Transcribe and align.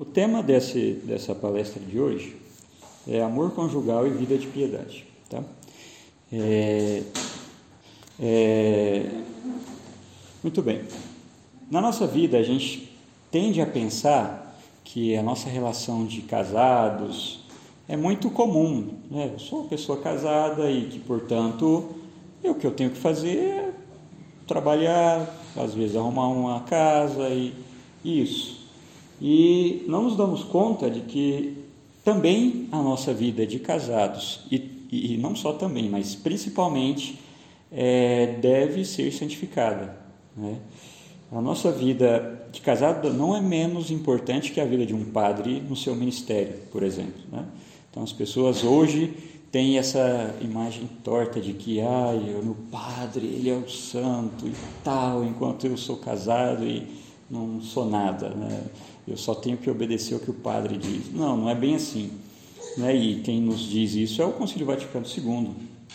O 0.00 0.04
tema 0.04 0.44
desse, 0.44 0.92
dessa 1.02 1.34
palestra 1.34 1.82
de 1.82 1.98
hoje 1.98 2.36
é 3.08 3.20
amor 3.20 3.50
conjugal 3.50 4.06
e 4.06 4.10
vida 4.10 4.38
de 4.38 4.46
piedade. 4.46 5.04
Tá? 5.28 5.42
É, 6.32 7.02
é, 8.20 9.10
muito 10.40 10.62
bem. 10.62 10.82
Na 11.68 11.80
nossa 11.80 12.06
vida, 12.06 12.38
a 12.38 12.44
gente 12.44 12.96
tende 13.28 13.60
a 13.60 13.66
pensar 13.66 14.56
que 14.84 15.16
a 15.16 15.22
nossa 15.22 15.48
relação 15.48 16.06
de 16.06 16.22
casados 16.22 17.40
é 17.88 17.96
muito 17.96 18.30
comum. 18.30 18.94
Né? 19.10 19.32
Eu 19.34 19.40
sou 19.40 19.62
uma 19.62 19.68
pessoa 19.68 20.00
casada 20.00 20.70
e 20.70 20.86
que, 20.86 21.00
portanto, 21.00 21.96
o 22.44 22.54
que 22.54 22.64
eu 22.64 22.70
tenho 22.70 22.90
que 22.90 22.98
fazer 22.98 23.36
é 23.36 23.72
trabalhar, 24.46 25.28
às 25.56 25.74
vezes 25.74 25.96
arrumar 25.96 26.28
uma 26.28 26.60
casa 26.60 27.28
e 27.30 27.52
isso. 28.04 28.57
E 29.20 29.84
não 29.88 30.04
nos 30.04 30.16
damos 30.16 30.44
conta 30.44 30.90
de 30.90 31.00
que 31.00 31.56
também 32.04 32.68
a 32.72 32.80
nossa 32.80 33.12
vida 33.12 33.46
de 33.46 33.58
casados, 33.58 34.40
e, 34.50 34.88
e 34.90 35.16
não 35.18 35.34
só 35.36 35.52
também, 35.52 35.88
mas 35.88 36.14
principalmente, 36.14 37.18
é, 37.70 38.38
deve 38.40 38.84
ser 38.84 39.12
santificada. 39.12 39.96
Né? 40.36 40.56
A 41.30 41.40
nossa 41.40 41.70
vida 41.70 42.48
de 42.50 42.60
casado 42.60 43.12
não 43.12 43.36
é 43.36 43.40
menos 43.40 43.90
importante 43.90 44.52
que 44.52 44.60
a 44.60 44.64
vida 44.64 44.86
de 44.86 44.94
um 44.94 45.04
padre 45.04 45.60
no 45.60 45.76
seu 45.76 45.94
ministério, 45.94 46.54
por 46.72 46.82
exemplo. 46.82 47.20
Né? 47.30 47.44
Então 47.90 48.02
as 48.02 48.12
pessoas 48.12 48.64
hoje 48.64 49.12
têm 49.52 49.78
essa 49.78 50.34
imagem 50.40 50.88
torta 51.04 51.40
de 51.40 51.52
que 51.52 51.80
ah, 51.80 52.12
o 52.12 52.44
meu 52.44 52.56
padre 52.70 53.26
ele 53.26 53.50
é 53.50 53.54
o 53.54 53.68
santo 53.68 54.46
e 54.46 54.52
tal, 54.82 55.24
enquanto 55.24 55.66
eu 55.66 55.76
sou 55.76 55.96
casado 55.96 56.64
e 56.64 56.86
não 57.30 57.60
sou 57.60 57.84
nada. 57.84 58.30
Né? 58.30 58.62
Eu 59.08 59.16
só 59.16 59.34
tenho 59.34 59.56
que 59.56 59.70
obedecer 59.70 60.14
o 60.14 60.20
que 60.20 60.30
o 60.30 60.34
padre 60.34 60.76
diz. 60.76 61.12
Não, 61.12 61.36
não 61.36 61.50
é 61.50 61.54
bem 61.54 61.74
assim. 61.74 62.10
Né? 62.76 62.94
E 62.94 63.20
quem 63.20 63.40
nos 63.40 63.60
diz 63.60 63.94
isso 63.94 64.20
é 64.20 64.24
o 64.24 64.32
Concílio 64.32 64.66
Vaticano 64.66 65.06
II, 65.06 65.50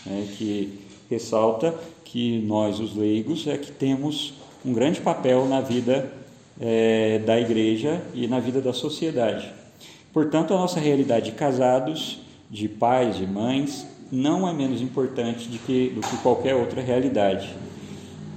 né? 0.06 0.28
que 0.38 0.80
ressalta 1.10 1.74
que 2.04 2.40
nós, 2.42 2.80
os 2.80 2.96
leigos, 2.96 3.48
é 3.48 3.58
que 3.58 3.72
temos 3.72 4.34
um 4.66 4.74
grande 4.74 5.02
papel 5.02 5.46
na 5.48 5.62
vida 5.62 6.12
é, 6.60 7.20
da 7.20 7.40
igreja 7.40 8.02
e 8.14 8.28
na 8.28 8.40
vida 8.40 8.62
da 8.62 8.74
sociedade. 8.74 9.52
Portanto, 10.12 10.54
a 10.54 10.58
nossa 10.58 10.80
realidade 10.80 11.32
de 11.32 11.38
casados, 11.38 12.20
de 12.50 12.68
pais, 12.68 13.18
de 13.18 13.26
mães, 13.26 13.88
não 14.12 14.48
é 14.48 14.54
menos 14.54 14.82
importante 14.82 15.50
que, 15.66 15.90
do 15.90 16.02
que 16.02 16.18
qualquer 16.18 16.54
outra 16.54 16.82
realidade. 16.82 17.50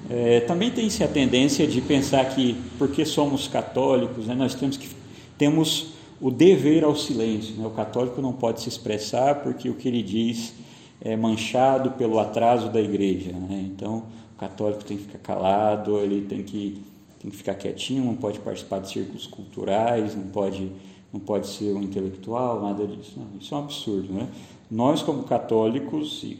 É, 0.08 0.40
também 0.40 0.70
tem-se 0.70 1.02
a 1.02 1.08
tendência 1.08 1.66
de 1.66 1.80
pensar 1.80 2.24
que, 2.26 2.56
porque 2.78 3.04
somos 3.04 3.48
católicos, 3.48 4.26
né, 4.26 4.34
nós 4.34 4.54
temos, 4.54 4.76
que, 4.76 4.88
temos 5.36 5.94
o 6.20 6.30
dever 6.30 6.84
ao 6.84 6.94
silêncio. 6.94 7.56
Né? 7.56 7.66
O 7.66 7.70
católico 7.70 8.20
não 8.22 8.32
pode 8.32 8.60
se 8.60 8.68
expressar 8.68 9.42
porque 9.42 9.68
o 9.68 9.74
que 9.74 9.88
ele 9.88 10.02
diz 10.02 10.54
é 11.00 11.16
manchado 11.16 11.92
pelo 11.92 12.18
atraso 12.18 12.68
da 12.70 12.80
igreja. 12.80 13.32
Né? 13.32 13.68
Então, 13.72 14.04
o 14.34 14.38
católico 14.38 14.84
tem 14.84 14.96
que 14.96 15.04
ficar 15.04 15.18
calado, 15.18 15.98
ele 15.98 16.22
tem 16.22 16.42
que, 16.42 16.80
tem 17.20 17.30
que 17.30 17.36
ficar 17.36 17.54
quietinho, 17.54 18.04
não 18.04 18.14
pode 18.14 18.38
participar 18.38 18.80
de 18.80 18.90
círculos 18.90 19.26
culturais, 19.26 20.14
não 20.14 20.28
pode, 20.28 20.70
não 21.12 21.18
pode 21.18 21.48
ser 21.48 21.74
um 21.74 21.82
intelectual, 21.82 22.62
nada 22.62 22.86
disso. 22.86 23.14
Não, 23.16 23.26
isso 23.40 23.52
é 23.52 23.58
um 23.58 23.60
absurdo. 23.60 24.12
Né? 24.12 24.28
Nós, 24.70 25.02
como 25.02 25.24
católicos, 25.24 26.22
e, 26.22 26.38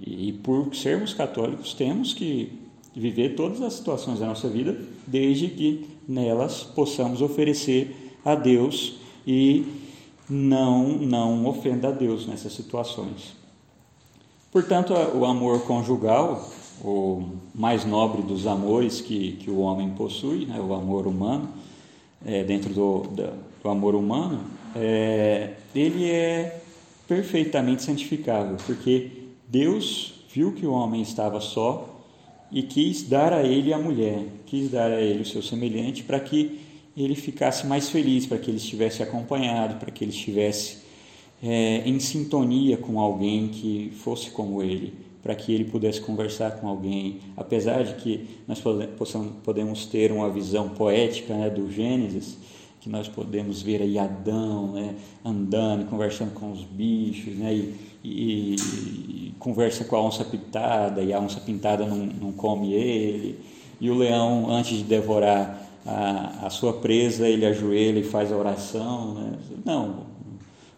e 0.00 0.32
por 0.32 0.74
sermos 0.74 1.14
católicos, 1.14 1.72
temos 1.72 2.12
que 2.12 2.65
viver 2.96 3.34
todas 3.36 3.60
as 3.60 3.74
situações 3.74 4.20
da 4.20 4.26
nossa 4.26 4.48
vida, 4.48 4.74
desde 5.06 5.48
que 5.48 5.86
nelas 6.08 6.62
possamos 6.62 7.20
oferecer 7.20 8.14
a 8.24 8.34
Deus 8.34 8.96
e 9.26 9.66
não 10.28 10.88
não 10.98 11.46
ofenda 11.46 11.88
a 11.88 11.92
Deus 11.92 12.26
nessas 12.26 12.54
situações. 12.54 13.36
Portanto, 14.50 14.94
o 15.14 15.26
amor 15.26 15.60
conjugal, 15.66 16.50
o 16.82 17.22
mais 17.54 17.84
nobre 17.84 18.22
dos 18.22 18.46
amores 18.46 19.02
que, 19.02 19.32
que 19.32 19.50
o 19.50 19.58
homem 19.58 19.90
possui, 19.90 20.46
né, 20.46 20.58
o 20.58 20.72
amor 20.72 21.06
humano, 21.06 21.50
é, 22.24 22.42
dentro 22.42 22.72
do, 22.72 23.02
do 23.62 23.68
amor 23.68 23.94
humano, 23.94 24.40
é, 24.74 25.54
ele 25.74 26.10
é 26.10 26.62
perfeitamente 27.06 27.82
santificável, 27.82 28.56
porque 28.66 29.10
Deus 29.46 30.14
viu 30.32 30.52
que 30.52 30.66
o 30.66 30.72
homem 30.72 31.02
estava 31.02 31.40
só 31.40 31.95
e 32.50 32.62
quis 32.62 33.02
dar 33.02 33.32
a 33.32 33.42
ele 33.42 33.72
a 33.72 33.78
mulher, 33.78 34.24
quis 34.46 34.70
dar 34.70 34.90
a 34.90 35.00
ele 35.00 35.22
o 35.22 35.26
seu 35.26 35.42
semelhante 35.42 36.02
para 36.02 36.20
que 36.20 36.60
ele 36.96 37.14
ficasse 37.14 37.66
mais 37.66 37.90
feliz, 37.90 38.26
para 38.26 38.38
que 38.38 38.50
ele 38.50 38.56
estivesse 38.56 39.02
acompanhado, 39.02 39.78
para 39.78 39.90
que 39.90 40.02
ele 40.02 40.12
estivesse 40.12 40.78
é, 41.42 41.82
em 41.84 42.00
sintonia 42.00 42.76
com 42.76 42.98
alguém 42.98 43.48
que 43.48 43.92
fosse 43.96 44.30
como 44.30 44.62
ele, 44.62 44.94
para 45.22 45.34
que 45.34 45.52
ele 45.52 45.64
pudesse 45.64 46.00
conversar 46.00 46.52
com 46.52 46.68
alguém, 46.68 47.20
apesar 47.36 47.84
de 47.84 47.94
que 47.94 48.26
nós 48.48 48.62
possamos, 48.96 49.32
podemos 49.44 49.84
ter 49.86 50.10
uma 50.10 50.30
visão 50.30 50.70
poética 50.70 51.34
né, 51.34 51.50
do 51.50 51.70
Gênesis, 51.70 52.38
que 52.86 52.90
nós 52.90 53.08
podemos 53.08 53.60
ver 53.60 53.82
aí 53.82 53.98
Adão 53.98 54.72
né, 54.72 54.94
andando, 55.24 55.90
conversando 55.90 56.32
com 56.32 56.52
os 56.52 56.62
bichos, 56.62 57.34
né, 57.34 57.52
e, 57.52 57.74
e, 58.04 58.54
e, 58.54 59.34
conversa 59.40 59.84
com 59.84 59.96
a 59.96 60.02
onça 60.02 60.24
pintada, 60.24 61.02
e 61.02 61.12
a 61.12 61.18
onça 61.18 61.40
pintada 61.40 61.84
não, 61.84 61.96
não 61.96 62.32
come 62.32 62.72
ele, 62.72 63.40
e 63.80 63.90
o 63.90 63.94
leão, 63.96 64.48
antes 64.48 64.78
de 64.78 64.84
devorar 64.84 65.68
a, 65.84 66.46
a 66.46 66.50
sua 66.50 66.74
presa, 66.74 67.28
ele 67.28 67.44
ajoelha 67.44 67.98
e 67.98 68.04
faz 68.04 68.32
a 68.32 68.36
oração. 68.36 69.14
Né? 69.14 69.32
Não, 69.64 70.06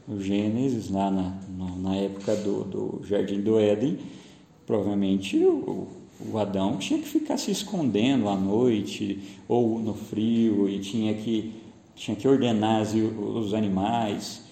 o 0.08 0.18
Gênesis, 0.18 0.88
lá 0.90 1.10
na, 1.10 1.34
na 1.76 1.94
época 1.94 2.34
do, 2.36 2.64
do 2.64 3.00
Jardim 3.04 3.42
do 3.42 3.58
Éden, 3.58 3.98
provavelmente 4.66 5.36
o, 5.44 5.86
o 6.32 6.38
Adão 6.38 6.78
tinha 6.78 6.98
que 7.00 7.08
ficar 7.08 7.36
se 7.36 7.50
escondendo 7.50 8.30
à 8.30 8.34
noite 8.34 9.20
ou 9.46 9.78
no 9.78 9.92
frio 9.92 10.68
e 10.68 10.78
tinha 10.78 11.12
que 11.12 11.67
tinha 11.98 12.16
que 12.16 12.26
ordenar 12.26 12.82
os 12.82 13.52
animais. 13.52 14.42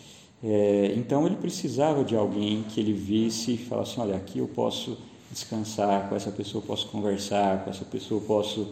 É, 0.43 0.93
então 0.97 1.27
ele 1.27 1.37
precisava 1.37 2.05
de 2.05 2.15
alguém 2.15 2.65
que 2.65 2.81
ele 2.81 2.93
visse 2.93 3.53
e 3.53 3.57
falasse: 3.57 3.99
olha, 3.99 4.17
aqui 4.17 4.39
eu 4.39 4.49
posso 4.49 4.99
descansar, 5.31 6.09
com 6.09 6.17
essa 6.17 6.31
pessoa 6.31 6.63
eu 6.63 6.67
posso 6.67 6.89
conversar, 6.89 7.65
com 7.65 7.71
essa 7.71 7.85
pessoa 7.85 8.21
eu 8.21 8.27
posso 8.27 8.69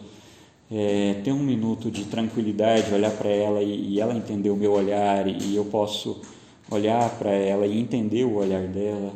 é, 0.71 1.21
ter 1.23 1.31
um 1.31 1.39
minuto 1.39 1.89
de 1.89 2.05
tranquilidade, 2.05 2.93
olhar 2.93 3.11
para 3.11 3.29
ela 3.29 3.61
e, 3.61 3.93
e, 3.93 3.99
ela 3.99 4.15
entender 4.15 4.49
o 4.49 4.55
meu 4.55 4.73
olhar 4.73 5.27
e, 5.27 5.37
e 5.51 5.55
eu 5.55 5.65
posso 5.65 6.21
olhar 6.69 7.09
para 7.17 7.31
ela 7.31 7.65
e 7.65 7.79
entender 7.79 8.25
o 8.25 8.35
olhar 8.35 8.67
dela. 8.67 9.13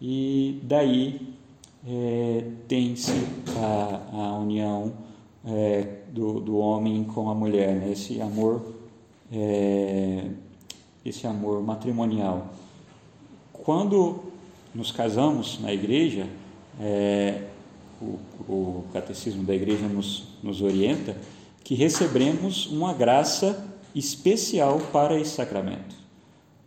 E 0.00 0.60
daí 0.62 1.20
é, 1.86 2.44
tem-se 2.66 3.12
a, 3.56 4.00
a 4.12 4.38
união 4.38 4.92
é, 5.46 5.86
do, 6.12 6.40
do 6.40 6.58
homem 6.58 7.04
com 7.04 7.30
a 7.30 7.34
mulher, 7.34 7.74
né? 7.76 7.92
esse 7.92 8.20
amor 8.20 8.79
é, 9.32 10.26
esse 11.04 11.26
amor 11.26 11.62
matrimonial. 11.62 12.48
Quando 13.52 14.20
nos 14.74 14.90
casamos 14.90 15.58
na 15.60 15.72
igreja, 15.72 16.26
é, 16.80 17.44
o, 18.00 18.18
o, 18.48 18.84
catecismo 18.92 19.42
da 19.44 19.54
igreja 19.54 19.86
nos, 19.86 20.28
nos 20.42 20.62
orienta 20.62 21.16
que 21.62 21.74
recebemos 21.74 22.66
uma 22.66 22.92
graça 22.92 23.68
especial 23.94 24.80
para 24.92 25.18
esse 25.18 25.32
sacramento. 25.32 25.94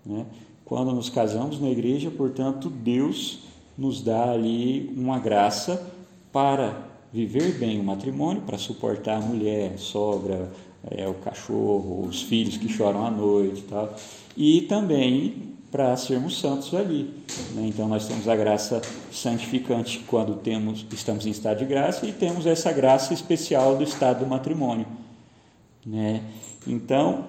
Né? 0.06 0.26
Quando 0.66 0.94
nos 0.94 1.10
casamos 1.10 1.60
na 1.60 1.70
igreja, 1.70 2.12
portanto, 2.12 2.70
Deus 2.70 3.40
nos 3.78 4.02
dá 4.02 4.32
ali 4.32 4.94
uma 4.96 5.20
graça 5.20 5.92
para 6.32 6.88
viver 7.12 7.58
bem 7.58 7.80
o 7.80 7.84
matrimônio, 7.84 8.42
para 8.42 8.58
suportar 8.58 9.18
a 9.18 9.22
mulher, 9.22 9.74
a 9.74 9.78
sogra, 9.78 10.52
é, 10.92 11.08
o 11.08 11.14
cachorro, 11.16 12.06
os 12.08 12.22
filhos 12.22 12.58
que 12.58 12.68
choram 12.68 13.06
à 13.06 13.12
noite 13.12 13.60
e 13.60 13.64
tal, 13.64 13.96
e 14.36 14.62
também 14.62 15.54
para 15.72 15.96
sermos 15.98 16.40
santos 16.40 16.74
ali. 16.74 17.10
Né? 17.56 17.66
Então 17.68 17.88
nós 17.88 18.08
temos 18.08 18.28
a 18.28 18.36
graça 18.36 18.82
santificante 19.12 20.00
quando 20.08 20.36
temos, 20.36 20.86
estamos 20.92 21.26
em 21.26 21.32
estado 21.32 21.60
de 21.60 21.66
graça 21.66 22.06
e 22.06 22.12
temos 22.12 22.46
essa 22.46 22.72
graça 22.72 23.14
especial 23.14 23.76
do 23.76 23.84
estado 23.84 24.20
do 24.20 24.28
matrimônio. 24.28 24.86
Né? 25.86 26.22
Então, 26.68 27.26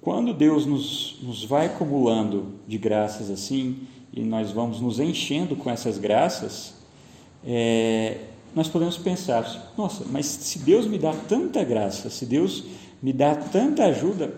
quando 0.00 0.32
Deus 0.32 0.66
nos, 0.66 1.18
nos 1.22 1.44
vai 1.44 1.66
acumulando 1.66 2.54
de 2.66 2.78
graças 2.78 3.30
assim, 3.30 3.86
e 4.12 4.22
nós 4.22 4.50
vamos 4.50 4.80
nos 4.80 5.00
enchendo 5.00 5.56
com 5.56 5.68
essas 5.68 5.98
graças, 5.98 6.74
é, 7.44 8.18
nós 8.54 8.68
podemos 8.68 8.96
pensar: 8.96 9.72
nossa, 9.76 10.04
mas 10.10 10.26
se 10.26 10.60
Deus 10.60 10.86
me 10.86 10.98
dá 10.98 11.12
tanta 11.12 11.64
graça, 11.64 12.08
se 12.08 12.24
Deus 12.24 12.64
me 13.04 13.12
dá 13.12 13.34
tanta 13.34 13.84
ajuda, 13.84 14.34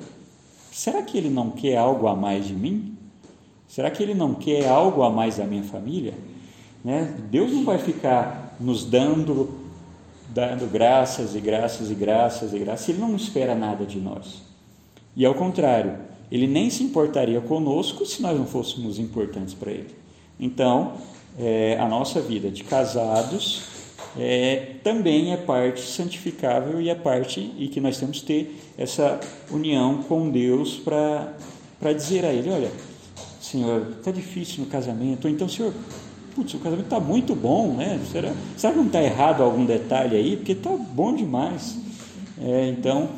será 0.72 1.00
que 1.00 1.16
Ele 1.16 1.30
não 1.30 1.52
quer 1.52 1.76
algo 1.76 2.08
a 2.08 2.16
mais 2.16 2.48
de 2.48 2.52
mim? 2.52 2.98
Será 3.68 3.92
que 3.92 4.02
Ele 4.02 4.12
não 4.12 4.34
quer 4.34 4.66
algo 4.66 5.04
a 5.04 5.08
mais 5.10 5.36
da 5.36 5.44
minha 5.44 5.62
família? 5.62 6.14
Né? 6.84 7.16
Deus 7.30 7.52
não 7.52 7.64
vai 7.64 7.78
ficar 7.78 8.56
nos 8.58 8.84
dando, 8.84 9.56
dando 10.30 10.68
graças 10.68 11.36
e 11.36 11.40
graças 11.40 11.92
e 11.92 11.94
graças 11.94 12.52
e 12.52 12.58
graças, 12.58 12.88
Ele 12.88 12.98
não 12.98 13.14
espera 13.14 13.54
nada 13.54 13.86
de 13.86 14.00
nós. 14.00 14.42
E 15.14 15.24
ao 15.24 15.36
contrário, 15.36 15.98
ele 16.28 16.48
nem 16.48 16.68
se 16.68 16.82
importaria 16.82 17.40
conosco 17.40 18.04
se 18.04 18.20
nós 18.20 18.36
não 18.36 18.46
fôssemos 18.46 18.98
importantes 18.98 19.54
para 19.54 19.70
ele. 19.70 19.94
Então, 20.40 20.94
é, 21.38 21.78
a 21.78 21.88
nossa 21.88 22.20
vida 22.20 22.50
de 22.50 22.64
casados 22.64 23.62
é, 24.18 24.76
também 24.82 25.32
é 25.32 25.36
parte 25.36 25.80
santificável 25.82 26.80
e 26.80 26.88
é 26.88 26.94
parte 26.94 27.52
e 27.58 27.68
que 27.68 27.80
nós 27.80 27.98
temos 27.98 28.20
que 28.20 28.26
ter 28.26 28.56
essa 28.78 29.20
união 29.50 30.02
com 30.02 30.30
Deus 30.30 30.78
para 30.78 31.92
dizer 31.92 32.24
a 32.24 32.32
Ele, 32.32 32.50
olha, 32.50 32.70
Senhor, 33.40 33.94
está 33.98 34.10
difícil 34.10 34.64
no 34.64 34.70
casamento, 34.70 35.26
ou 35.26 35.30
então, 35.30 35.48
Senhor, 35.48 35.72
putz, 36.34 36.54
o 36.54 36.58
casamento 36.58 36.86
está 36.86 37.00
muito 37.00 37.34
bom, 37.34 37.74
né? 37.74 38.00
Será, 38.10 38.32
será 38.56 38.72
que 38.72 38.78
não 38.78 38.86
está 38.86 39.02
errado 39.02 39.42
algum 39.42 39.64
detalhe 39.64 40.16
aí? 40.16 40.36
Porque 40.36 40.52
está 40.52 40.70
bom 40.70 41.14
demais. 41.14 41.78
É, 42.40 42.68
então, 42.68 43.08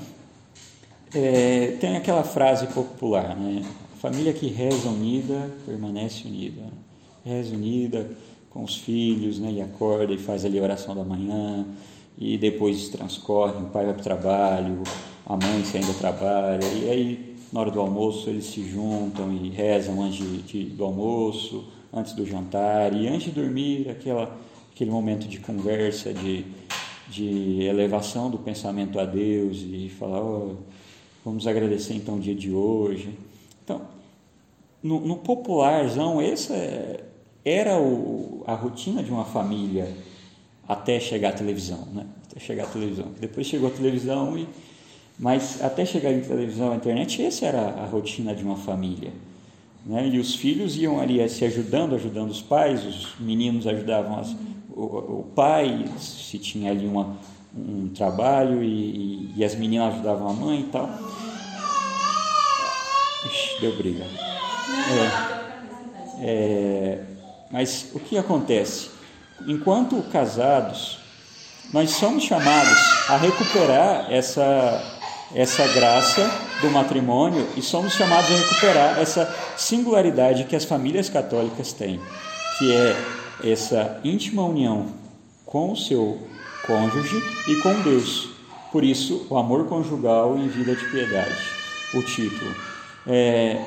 é, 1.14 1.76
tem 1.80 1.96
aquela 1.96 2.22
frase 2.22 2.66
popular, 2.68 3.36
né? 3.36 3.64
Família 4.00 4.32
que 4.32 4.46
reza 4.46 4.88
unida 4.88 5.50
permanece 5.66 6.26
unida. 6.26 6.62
Reza 7.24 7.54
unida 7.54 8.10
com 8.50 8.64
os 8.64 8.76
filhos, 8.76 9.38
né? 9.38 9.52
E 9.52 9.60
acorda 9.60 10.12
e 10.12 10.18
faz 10.18 10.44
ali 10.44 10.58
a 10.58 10.62
oração 10.62 10.94
da 10.94 11.04
manhã 11.04 11.66
e 12.18 12.36
depois 12.36 12.88
transcorre, 12.88 13.62
o 13.62 13.66
pai 13.66 13.84
vai 13.84 13.94
para 13.94 14.00
o 14.00 14.04
trabalho, 14.04 14.82
a 15.24 15.36
mãe 15.36 15.64
se 15.64 15.76
ainda 15.76 15.92
trabalha, 15.94 16.64
e 16.64 16.90
aí 16.90 17.36
na 17.52 17.60
hora 17.60 17.70
do 17.70 17.80
almoço 17.80 18.28
eles 18.28 18.46
se 18.46 18.68
juntam 18.68 19.32
e 19.32 19.50
rezam 19.50 20.02
antes 20.02 20.18
de, 20.18 20.42
de, 20.42 20.64
do 20.64 20.84
almoço, 20.84 21.64
antes 21.92 22.12
do 22.14 22.26
jantar 22.26 22.92
e 22.92 23.06
antes 23.06 23.26
de 23.26 23.30
dormir, 23.40 23.88
aquela, 23.88 24.36
aquele 24.72 24.90
momento 24.90 25.28
de 25.28 25.38
conversa, 25.38 26.12
de, 26.12 26.44
de 27.08 27.62
elevação 27.62 28.28
do 28.28 28.38
pensamento 28.38 28.98
a 28.98 29.04
Deus 29.04 29.58
e 29.58 29.88
falar, 29.88 30.20
oh, 30.20 30.56
Vamos 31.28 31.46
agradecer 31.46 31.92
então 31.92 32.16
o 32.16 32.20
dia 32.20 32.34
de 32.34 32.50
hoje. 32.50 33.10
Então, 33.62 33.82
no, 34.82 34.98
no 35.00 35.16
popularzão, 35.18 36.22
essa 36.22 36.54
era 37.44 37.78
o, 37.78 38.42
a 38.46 38.54
rotina 38.54 39.02
de 39.02 39.10
uma 39.10 39.24
família 39.24 39.88
até 40.68 41.00
chegar 41.00 41.30
à 41.30 41.32
televisão, 41.32 41.86
né? 41.92 42.06
Até 42.30 42.40
chegar 42.40 42.64
à 42.64 42.66
televisão. 42.66 43.06
Depois 43.20 43.46
chegou 43.46 43.68
a 43.68 43.72
televisão 43.72 44.36
e 44.36 44.46
mas 45.18 45.60
até 45.62 45.84
chegar 45.84 46.10
à 46.10 46.20
televisão, 46.20 46.70
à 46.72 46.76
internet, 46.76 47.20
essa 47.24 47.44
era 47.44 47.60
a 47.60 47.86
rotina 47.86 48.34
de 48.34 48.44
uma 48.44 48.56
família. 48.56 49.12
Né? 49.84 50.08
E 50.08 50.18
os 50.18 50.36
filhos 50.36 50.76
iam 50.76 51.00
ali 51.00 51.26
se 51.28 51.44
ajudando, 51.44 51.96
ajudando 51.96 52.30
os 52.30 52.40
pais, 52.40 52.84
os 52.84 53.18
meninos 53.18 53.66
ajudavam 53.66 54.20
as, 54.20 54.36
o, 54.70 54.82
o, 54.82 55.32
pai, 55.34 55.86
se 55.98 56.38
tinha 56.38 56.70
ali 56.70 56.86
uma, 56.86 57.16
um 57.56 57.88
trabalho, 57.88 58.62
e, 58.62 59.32
e, 59.36 59.44
as 59.44 59.56
meninas 59.56 59.94
ajudavam 59.94 60.28
a 60.28 60.32
mãe 60.32 60.60
e 60.60 60.64
tal. 60.64 60.88
Ixi, 63.26 63.60
deu 63.60 63.76
briga. 63.76 64.04
É, 66.20 66.24
é, 66.24 67.04
mas 67.50 67.90
o 67.94 68.00
que 68.00 68.18
acontece? 68.18 68.90
Enquanto 69.46 70.02
casados, 70.10 70.98
nós 71.72 71.90
somos 71.90 72.24
chamados 72.24 72.78
a 73.08 73.16
recuperar 73.16 74.10
essa, 74.10 75.00
essa 75.34 75.66
graça 75.68 76.30
do 76.60 76.70
matrimônio 76.70 77.46
e 77.56 77.62
somos 77.62 77.94
chamados 77.94 78.30
a 78.30 78.34
recuperar 78.34 78.98
essa 78.98 79.34
singularidade 79.56 80.44
que 80.44 80.56
as 80.56 80.64
famílias 80.64 81.08
católicas 81.08 81.72
têm, 81.72 82.00
que 82.58 82.72
é 82.72 82.96
essa 83.44 84.00
íntima 84.02 84.42
união 84.44 84.86
com 85.46 85.72
o 85.72 85.76
seu 85.76 86.18
cônjuge 86.66 87.22
e 87.48 87.56
com 87.56 87.80
Deus. 87.82 88.30
Por 88.72 88.84
isso, 88.84 89.26
o 89.30 89.38
amor 89.38 89.66
conjugal 89.66 90.36
em 90.36 90.48
vida 90.48 90.74
de 90.74 90.84
piedade, 90.90 91.38
o 91.94 92.02
título. 92.02 92.54
É, 93.06 93.58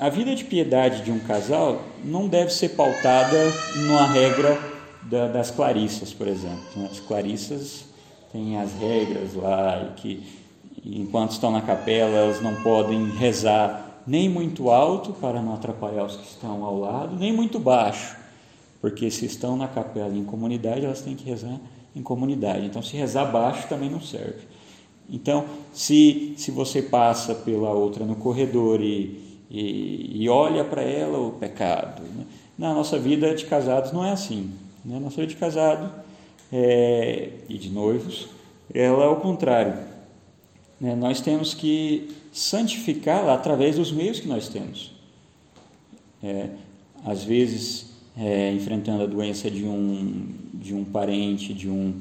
a 0.00 0.08
vida 0.08 0.34
de 0.34 0.44
piedade 0.44 1.02
de 1.04 1.12
um 1.12 1.18
casal 1.18 1.82
não 2.02 2.26
deve 2.26 2.50
ser 2.50 2.70
pautada 2.70 3.36
numa 3.76 4.06
regra 4.06 4.58
da, 5.02 5.28
das 5.28 5.50
clarissas, 5.50 6.10
por 6.10 6.26
exemplo. 6.26 6.64
Né? 6.74 6.88
As 6.90 7.00
clarissas 7.00 7.84
têm 8.32 8.58
as 8.58 8.72
regras 8.72 9.34
lá 9.34 9.92
que, 9.96 10.26
enquanto 10.82 11.32
estão 11.32 11.50
na 11.50 11.60
capela, 11.60 12.16
elas 12.16 12.40
não 12.40 12.54
podem 12.62 13.10
rezar 13.10 14.02
nem 14.06 14.26
muito 14.26 14.70
alto 14.70 15.12
para 15.12 15.42
não 15.42 15.52
atrapalhar 15.52 16.06
os 16.06 16.16
que 16.16 16.26
estão 16.26 16.64
ao 16.64 16.80
lado, 16.80 17.16
nem 17.16 17.30
muito 17.30 17.58
baixo, 17.58 18.16
porque 18.80 19.10
se 19.10 19.26
estão 19.26 19.54
na 19.54 19.68
capela 19.68 20.16
em 20.16 20.24
comunidade, 20.24 20.86
elas 20.86 21.02
têm 21.02 21.14
que 21.14 21.28
rezar 21.28 21.60
em 21.94 22.02
comunidade. 22.02 22.64
Então, 22.64 22.82
se 22.82 22.96
rezar 22.96 23.26
baixo 23.26 23.68
também 23.68 23.90
não 23.90 24.00
serve. 24.00 24.48
Então, 25.10 25.44
se, 25.74 26.32
se 26.38 26.50
você 26.50 26.80
passa 26.80 27.34
pela 27.34 27.70
outra 27.70 28.06
no 28.06 28.14
corredor 28.14 28.80
e, 28.80 29.29
e, 29.50 30.22
e 30.22 30.28
olha 30.28 30.64
para 30.64 30.82
ela 30.82 31.18
o 31.18 31.32
pecado, 31.32 32.02
né? 32.02 32.24
na 32.56 32.72
nossa 32.72 32.98
vida 32.98 33.34
de 33.34 33.46
casados 33.46 33.90
não 33.90 34.04
é 34.04 34.12
assim. 34.12 34.50
Né? 34.84 34.94
Na 34.94 35.00
nossa 35.00 35.16
vida 35.16 35.28
de 35.28 35.36
casado 35.36 35.92
é, 36.52 37.30
e 37.48 37.58
de 37.58 37.70
noivos, 37.70 38.28
ela 38.72 39.04
é 39.04 39.08
o 39.08 39.16
contrário. 39.16 39.74
Né? 40.80 40.94
Nós 40.94 41.20
temos 41.20 41.54
que 41.54 42.14
santificá-la 42.32 43.34
através 43.34 43.76
dos 43.76 43.90
meios 43.90 44.20
que 44.20 44.28
nós 44.28 44.48
temos. 44.48 44.92
É, 46.22 46.50
às 47.04 47.24
vezes, 47.24 47.90
é, 48.16 48.52
enfrentando 48.52 49.02
a 49.02 49.06
doença 49.06 49.50
de 49.50 49.64
um, 49.64 50.28
de 50.54 50.74
um 50.74 50.84
parente, 50.84 51.54
de 51.54 51.68
um, 51.68 51.94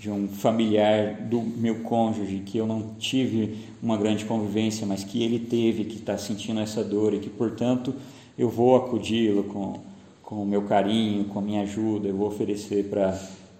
de 0.00 0.10
um 0.10 0.26
familiar 0.28 1.20
do 1.28 1.42
meu 1.42 1.80
cônjuge, 1.80 2.38
que 2.38 2.56
eu 2.56 2.66
não 2.66 2.94
tive 2.98 3.58
uma 3.82 3.98
grande 3.98 4.24
convivência, 4.24 4.86
mas 4.86 5.04
que 5.04 5.22
ele 5.22 5.38
teve, 5.38 5.84
que 5.84 5.96
está 5.96 6.16
sentindo 6.16 6.58
essa 6.58 6.82
dor 6.82 7.12
e 7.12 7.18
que, 7.18 7.28
portanto, 7.28 7.94
eu 8.38 8.48
vou 8.48 8.74
acudi-lo 8.76 9.44
com, 9.44 9.78
com 10.22 10.42
o 10.42 10.46
meu 10.46 10.62
carinho, 10.62 11.26
com 11.26 11.38
a 11.38 11.42
minha 11.42 11.60
ajuda, 11.60 12.08
eu 12.08 12.16
vou 12.16 12.28
oferecer 12.28 12.88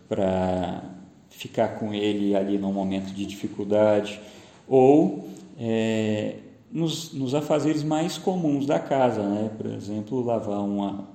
para 0.09 0.83
ficar 1.29 1.79
com 1.79 1.93
ele 1.93 2.35
ali 2.35 2.57
num 2.57 2.73
momento 2.73 3.13
de 3.13 3.27
dificuldade. 3.27 4.19
Ou 4.67 5.29
é, 5.59 6.37
nos, 6.73 7.13
nos 7.13 7.35
afazeres 7.35 7.83
mais 7.83 8.17
comuns 8.17 8.65
da 8.65 8.79
casa, 8.79 9.23
né? 9.23 9.51
por 9.59 9.67
exemplo, 9.67 10.25
lavar 10.25 10.65
uma, 10.65 11.07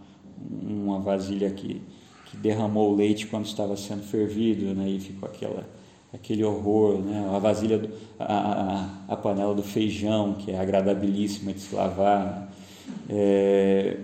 uma 0.61 0.99
vasilha 0.99 1.49
que, 1.49 1.81
que 2.35 2.41
derramou 2.41 2.91
o 2.91 2.95
leite 2.95 3.27
quando 3.27 3.45
estava 3.45 3.75
sendo 3.77 4.03
fervido, 4.03 4.73
né? 4.75 4.89
e 4.89 4.99
ficou 4.99 5.27
aquela, 5.27 5.67
aquele 6.13 6.43
horror, 6.43 6.99
né? 6.99 7.29
a 7.33 7.39
vasilha, 7.39 7.79
do, 7.79 7.89
a, 8.19 8.89
a, 9.07 9.15
panela 9.15 9.55
do 9.55 9.63
feijão, 9.63 10.33
que 10.33 10.51
é 10.51 10.59
agradabilíssima 10.59 11.53
de 11.53 11.61
se 11.61 11.73
lavar. 11.73 12.25
Né? 12.25 12.47
É, 13.09 13.97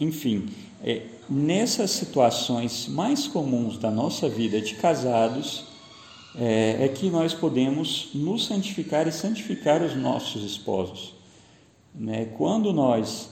enfim, 0.00 0.48
é, 0.82 1.02
nessas 1.28 1.90
situações 1.90 2.86
mais 2.88 3.26
comuns 3.26 3.78
da 3.78 3.90
nossa 3.90 4.28
vida 4.28 4.60
de 4.60 4.74
casados, 4.76 5.66
é, 6.36 6.84
é, 6.84 6.88
que 6.88 7.10
nós 7.10 7.34
podemos 7.34 8.10
nos 8.14 8.46
santificar 8.46 9.08
e 9.08 9.12
santificar 9.12 9.82
os 9.82 9.96
nossos 9.96 10.44
esposos. 10.44 11.14
Né? 11.92 12.26
Quando 12.36 12.72
nós 12.72 13.30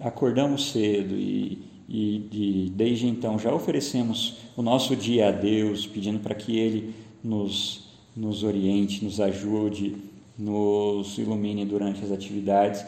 acordamos 0.00 0.70
cedo 0.70 1.14
e, 1.14 1.73
e, 1.88 2.66
e 2.66 2.72
desde 2.74 3.06
então 3.06 3.38
já 3.38 3.52
oferecemos 3.52 4.38
o 4.56 4.62
nosso 4.62 4.96
dia 4.96 5.28
a 5.28 5.30
Deus, 5.30 5.86
pedindo 5.86 6.18
para 6.20 6.34
que 6.34 6.56
Ele 6.58 6.94
nos, 7.22 7.84
nos 8.16 8.42
oriente, 8.42 9.04
nos 9.04 9.20
ajude, 9.20 9.96
nos 10.38 11.16
ilumine 11.18 11.64
durante 11.64 12.02
as 12.04 12.10
atividades, 12.10 12.84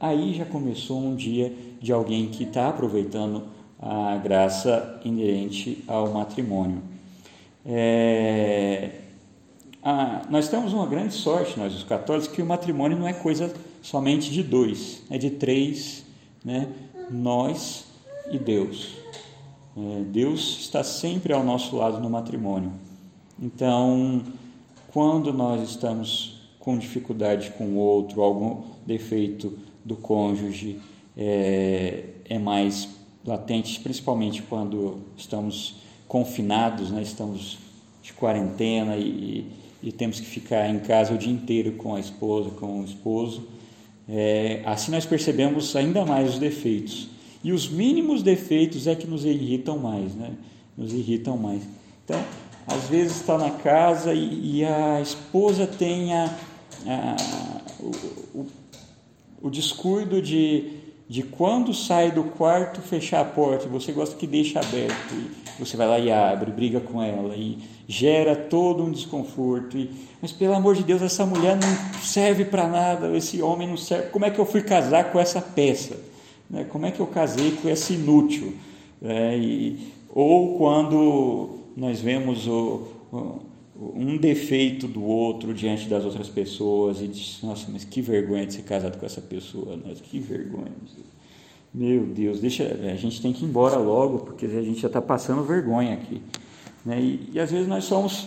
aí 0.00 0.34
já 0.34 0.44
começou 0.44 0.98
um 1.00 1.14
dia 1.14 1.52
de 1.80 1.92
alguém 1.92 2.28
que 2.28 2.44
está 2.44 2.68
aproveitando 2.68 3.44
a 3.80 4.16
graça 4.16 5.00
inerente 5.04 5.82
ao 5.86 6.12
matrimônio. 6.12 6.82
É, 7.64 8.90
a, 9.82 10.22
nós 10.28 10.48
temos 10.48 10.72
uma 10.72 10.86
grande 10.86 11.14
sorte, 11.14 11.58
nós 11.58 11.74
os 11.74 11.84
católicos, 11.84 12.28
que 12.28 12.42
o 12.42 12.46
matrimônio 12.46 12.98
não 12.98 13.06
é 13.06 13.12
coisa 13.12 13.52
somente 13.80 14.30
de 14.30 14.42
dois, 14.42 15.02
é 15.08 15.16
de 15.16 15.30
três, 15.30 16.04
né? 16.44 16.68
nós 17.10 17.87
e 18.30 18.38
Deus. 18.38 18.96
É, 19.76 20.02
Deus 20.04 20.58
está 20.60 20.82
sempre 20.82 21.32
ao 21.32 21.44
nosso 21.44 21.76
lado 21.76 22.00
no 22.00 22.10
matrimônio. 22.10 22.72
Então, 23.40 24.22
quando 24.92 25.32
nós 25.32 25.68
estamos 25.68 26.40
com 26.58 26.76
dificuldade 26.76 27.52
com 27.56 27.64
o 27.64 27.76
outro, 27.76 28.22
algum 28.22 28.62
defeito 28.84 29.56
do 29.84 29.96
cônjuge 29.96 30.80
é, 31.16 32.04
é 32.28 32.38
mais 32.38 32.88
latente, 33.24 33.80
principalmente 33.80 34.42
quando 34.42 34.98
estamos 35.16 35.76
confinados, 36.06 36.90
né? 36.90 37.02
estamos 37.02 37.58
de 38.02 38.12
quarentena 38.12 38.96
e, 38.96 39.46
e, 39.82 39.92
temos 39.92 40.18
que 40.18 40.26
ficar 40.26 40.68
em 40.68 40.78
casa 40.78 41.14
o 41.14 41.18
dia 41.18 41.32
inteiro 41.32 41.72
com 41.72 41.94
a 41.94 42.00
esposa, 42.00 42.50
com 42.50 42.80
o 42.80 42.84
esposo. 42.84 43.46
É, 44.08 44.62
assim 44.64 44.90
nós 44.90 45.04
percebemos 45.04 45.76
ainda 45.76 46.04
mais 46.04 46.30
os 46.30 46.38
defeitos. 46.38 47.08
E 47.42 47.52
os 47.52 47.68
mínimos 47.68 48.22
defeitos 48.22 48.86
é 48.86 48.94
que 48.94 49.06
nos 49.06 49.24
irritam 49.24 49.78
mais, 49.78 50.14
né? 50.14 50.32
Nos 50.76 50.92
irritam 50.92 51.36
mais. 51.36 51.62
Então, 52.04 52.20
às 52.66 52.84
vezes 52.84 53.16
está 53.16 53.38
na 53.38 53.50
casa 53.50 54.12
e, 54.12 54.58
e, 54.58 54.64
a 54.64 55.00
esposa 55.00 55.66
tem 55.66 56.12
a, 56.12 56.36
a, 56.86 57.16
o, 57.80 58.40
o, 58.40 58.46
o 59.42 59.50
descuido 59.50 60.20
de, 60.20 60.72
de 61.08 61.22
quando 61.22 61.72
sai 61.72 62.10
do 62.10 62.24
quarto 62.24 62.82
fechar 62.82 63.20
a 63.20 63.24
porta, 63.24 63.66
você 63.68 63.92
gosta 63.92 64.16
que 64.16 64.26
deixe 64.26 64.58
aberto, 64.58 65.14
você 65.58 65.76
vai 65.76 65.88
lá 65.88 65.98
e 65.98 66.10
abre, 66.10 66.50
briga 66.50 66.80
com 66.80 67.02
ela, 67.02 67.34
e 67.34 67.58
gera 67.86 68.36
todo 68.36 68.84
um 68.84 68.90
desconforto. 68.90 69.78
E, 69.78 69.90
mas 70.20 70.30
pelo 70.30 70.54
amor 70.54 70.74
de 70.74 70.82
Deus, 70.82 71.00
essa 71.00 71.24
mulher 71.24 71.56
não 71.56 72.02
serve 72.02 72.44
para 72.44 72.68
nada, 72.68 73.16
esse 73.16 73.40
homem 73.40 73.66
não 73.66 73.76
serve. 73.76 74.10
Como 74.10 74.24
é 74.24 74.30
que 74.30 74.38
eu 74.38 74.46
fui 74.46 74.62
casar 74.62 75.10
com 75.10 75.18
essa 75.18 75.40
peça? 75.40 76.07
Né? 76.48 76.64
Como 76.64 76.86
é 76.86 76.90
que 76.90 77.00
eu 77.00 77.06
casei 77.06 77.52
com 77.52 77.68
esse 77.68 77.94
inútil? 77.94 78.54
É, 79.02 79.36
e, 79.36 79.92
ou 80.08 80.58
quando 80.58 81.58
nós 81.76 82.00
vemos 82.00 82.46
o, 82.46 82.88
o, 83.12 83.42
um 83.94 84.16
defeito 84.16 84.88
do 84.88 85.04
outro 85.04 85.54
diante 85.54 85.88
das 85.88 86.04
outras 86.04 86.28
pessoas 86.28 87.00
e 87.00 87.06
diz, 87.06 87.38
nossa, 87.42 87.70
mas 87.70 87.84
que 87.84 88.00
vergonha 88.00 88.46
de 88.46 88.54
ser 88.54 88.62
casado 88.62 88.98
com 88.98 89.06
essa 89.06 89.20
pessoa, 89.20 89.76
nossa, 89.76 90.02
que 90.02 90.18
vergonha. 90.18 90.72
Meu 91.72 92.06
Deus, 92.06 92.40
deixa, 92.40 92.64
a 92.64 92.96
gente 92.96 93.20
tem 93.20 93.32
que 93.32 93.44
ir 93.44 93.48
embora 93.48 93.76
logo, 93.76 94.20
porque 94.20 94.46
a 94.46 94.62
gente 94.62 94.80
já 94.80 94.88
está 94.88 95.00
passando 95.00 95.44
vergonha 95.44 95.94
aqui. 95.94 96.20
Né? 96.84 97.00
E, 97.00 97.30
e, 97.34 97.40
às 97.40 97.50
vezes 97.50 97.68
nós 97.68 97.84
somos 97.84 98.26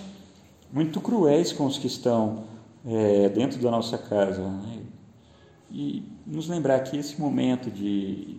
muito 0.71 1.01
cruéis 1.01 1.51
com 1.51 1.65
os 1.65 1.77
que 1.77 1.87
estão 1.87 2.43
é, 2.85 3.27
dentro 3.29 3.59
da 3.59 3.71
nossa 3.71 3.97
casa. 3.97 4.41
Né? 4.41 4.80
E 5.73 6.03
nos 6.25 6.47
lembrar 6.47 6.79
que 6.81 6.97
esse 6.97 7.19
momento 7.19 7.71
de, 7.71 8.37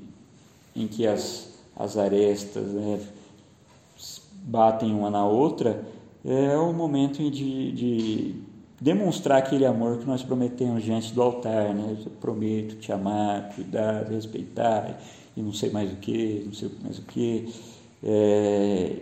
em 0.76 0.86
que 0.86 1.06
as, 1.06 1.48
as 1.76 1.96
arestas 1.96 2.66
né, 2.68 3.00
batem 4.44 4.92
uma 4.92 5.10
na 5.10 5.26
outra 5.26 5.84
é 6.24 6.56
o 6.56 6.72
momento 6.72 7.30
de, 7.30 7.72
de 7.72 8.34
demonstrar 8.80 9.38
aquele 9.38 9.64
amor 9.64 9.98
que 9.98 10.06
nós 10.06 10.22
prometemos 10.22 10.82
diante 10.82 11.12
do 11.12 11.22
altar. 11.22 11.74
Né? 11.74 11.96
Eu 12.04 12.10
prometo 12.12 12.76
te 12.76 12.92
amar, 12.92 13.54
cuidar, 13.54 14.04
respeitar 14.04 15.00
e 15.36 15.40
não 15.40 15.52
sei 15.52 15.70
mais 15.70 15.92
o 15.92 15.96
que, 15.96 16.42
não 16.44 16.52
sei 16.52 16.70
mais 16.82 16.98
o 16.98 17.02
que. 17.02 17.52
É, 18.04 18.96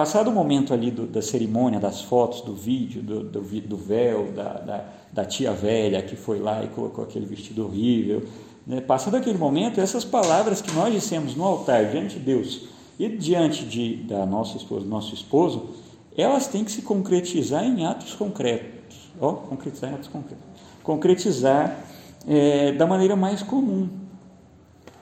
Passado 0.00 0.30
o 0.30 0.32
momento 0.32 0.72
ali 0.72 0.90
do, 0.90 1.06
da 1.06 1.20
cerimônia, 1.20 1.78
das 1.78 2.00
fotos, 2.00 2.40
do 2.40 2.54
vídeo, 2.54 3.02
do, 3.02 3.22
do, 3.22 3.42
do 3.42 3.76
véu, 3.76 4.32
da, 4.32 4.54
da, 4.54 4.84
da, 5.12 5.24
tia 5.26 5.52
velha 5.52 6.00
que 6.00 6.16
foi 6.16 6.38
lá 6.38 6.64
e 6.64 6.68
colocou 6.68 7.04
aquele 7.04 7.26
vestido 7.26 7.66
horrível, 7.66 8.26
né? 8.66 8.80
passado 8.80 9.18
aquele 9.18 9.36
momento, 9.36 9.78
essas 9.78 10.02
palavras 10.02 10.62
que 10.62 10.72
nós 10.72 10.90
dissemos 10.94 11.36
no 11.36 11.44
altar 11.44 11.90
diante 11.90 12.18
de 12.18 12.24
Deus 12.24 12.66
e 12.98 13.10
diante 13.10 13.62
de, 13.66 13.96
da 13.96 14.24
nossa 14.24 14.56
esposa, 14.56 14.84
do 14.84 14.88
nosso 14.88 15.12
esposo, 15.12 15.68
elas 16.16 16.46
têm 16.46 16.64
que 16.64 16.72
se 16.72 16.80
concretizar 16.80 17.62
em 17.62 17.84
atos 17.84 18.14
concretos. 18.14 19.12
Ó, 19.20 19.34
concretizar 19.34 19.90
em 19.90 19.96
atos 19.96 20.08
concretos. 20.08 20.46
Concretizar 20.82 21.78
é, 22.26 22.72
da 22.72 22.86
maneira 22.86 23.14
mais 23.16 23.42
comum. 23.42 23.86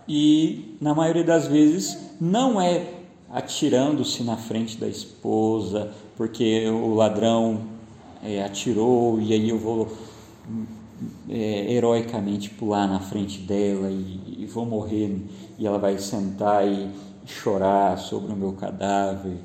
E, 0.08 0.76
na 0.80 0.92
maioria 0.92 1.22
das 1.22 1.46
vezes, 1.46 1.96
não 2.20 2.60
é 2.60 2.97
atirando-se 3.30 4.22
na 4.22 4.36
frente 4.36 4.76
da 4.78 4.88
esposa, 4.88 5.92
porque 6.16 6.68
o 6.68 6.94
ladrão 6.94 7.60
é, 8.22 8.42
atirou 8.42 9.20
e 9.20 9.32
aí 9.32 9.48
eu 9.48 9.58
vou 9.58 9.88
é, 11.28 11.72
heroicamente 11.72 12.50
pular 12.50 12.86
na 12.86 13.00
frente 13.00 13.38
dela 13.40 13.90
e, 13.90 14.38
e, 14.38 14.46
vou 14.46 14.64
morrer 14.64 15.16
e 15.58 15.66
ela 15.66 15.78
vai 15.78 15.98
sentar 15.98 16.66
e 16.66 16.90
chorar 17.26 17.98
sobre 17.98 18.32
o 18.32 18.36
meu 18.36 18.52
cadáver. 18.52 19.36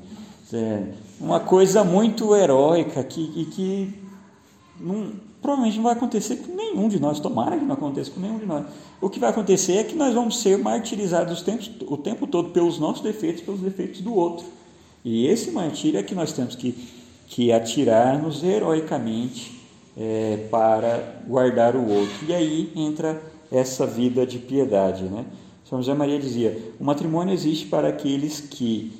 É 0.52 0.84
uma 1.20 1.40
coisa 1.40 1.82
muito 1.82 2.34
heróica 2.34 3.02
que, 3.02 3.20
e 3.36 3.44
que 3.46 3.94
não, 4.80 5.12
provavelmente 5.44 5.76
não 5.76 5.84
vai 5.84 5.92
acontecer 5.92 6.36
com 6.36 6.56
nenhum 6.56 6.88
de 6.88 6.98
nós, 6.98 7.20
tomara 7.20 7.58
que 7.58 7.64
não 7.66 7.74
aconteça 7.74 8.10
com 8.10 8.18
nenhum 8.18 8.38
de 8.38 8.46
nós. 8.46 8.64
O 8.98 9.10
que 9.10 9.20
vai 9.20 9.28
acontecer 9.28 9.74
é 9.74 9.84
que 9.84 9.94
nós 9.94 10.14
vamos 10.14 10.40
ser 10.40 10.56
martirizados 10.56 11.44
o 11.86 11.96
tempo, 11.98 12.26
todo 12.26 12.48
pelos 12.48 12.78
nossos 12.78 13.02
defeitos, 13.02 13.42
pelos 13.42 13.60
defeitos 13.60 14.00
do 14.00 14.14
outro. 14.14 14.46
E 15.04 15.26
esse 15.26 15.50
martírio 15.50 16.00
é 16.00 16.02
que 16.02 16.14
nós 16.14 16.32
temos 16.32 16.54
que, 16.54 16.74
que 17.28 17.52
atirar-nos 17.52 18.42
heroicamente 18.42 19.60
é, 19.94 20.48
para 20.50 21.20
guardar 21.28 21.76
o 21.76 21.90
outro. 21.90 22.26
E 22.26 22.32
aí 22.32 22.72
entra 22.74 23.22
essa 23.52 23.86
vida 23.86 24.26
de 24.26 24.38
piedade. 24.38 25.04
Né? 25.04 25.26
São 25.68 25.76
José 25.82 25.92
Maria 25.92 26.18
dizia: 26.18 26.58
o 26.80 26.84
matrimônio 26.84 27.34
existe 27.34 27.66
para 27.66 27.88
aqueles 27.88 28.40
que, 28.40 28.90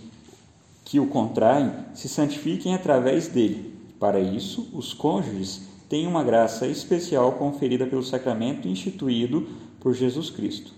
que 0.84 1.00
o 1.00 1.06
contraem 1.06 1.72
se 1.94 2.06
santifiquem 2.06 2.74
através 2.74 3.28
dele. 3.28 3.72
Para 3.98 4.20
isso, 4.20 4.68
os 4.74 4.92
cônjuges 4.92 5.72
tem 5.88 6.06
uma 6.06 6.22
graça 6.22 6.66
especial 6.66 7.32
conferida 7.32 7.86
pelo 7.86 8.02
sacramento 8.02 8.68
instituído 8.68 9.48
por 9.80 9.94
Jesus 9.94 10.30
Cristo. 10.30 10.72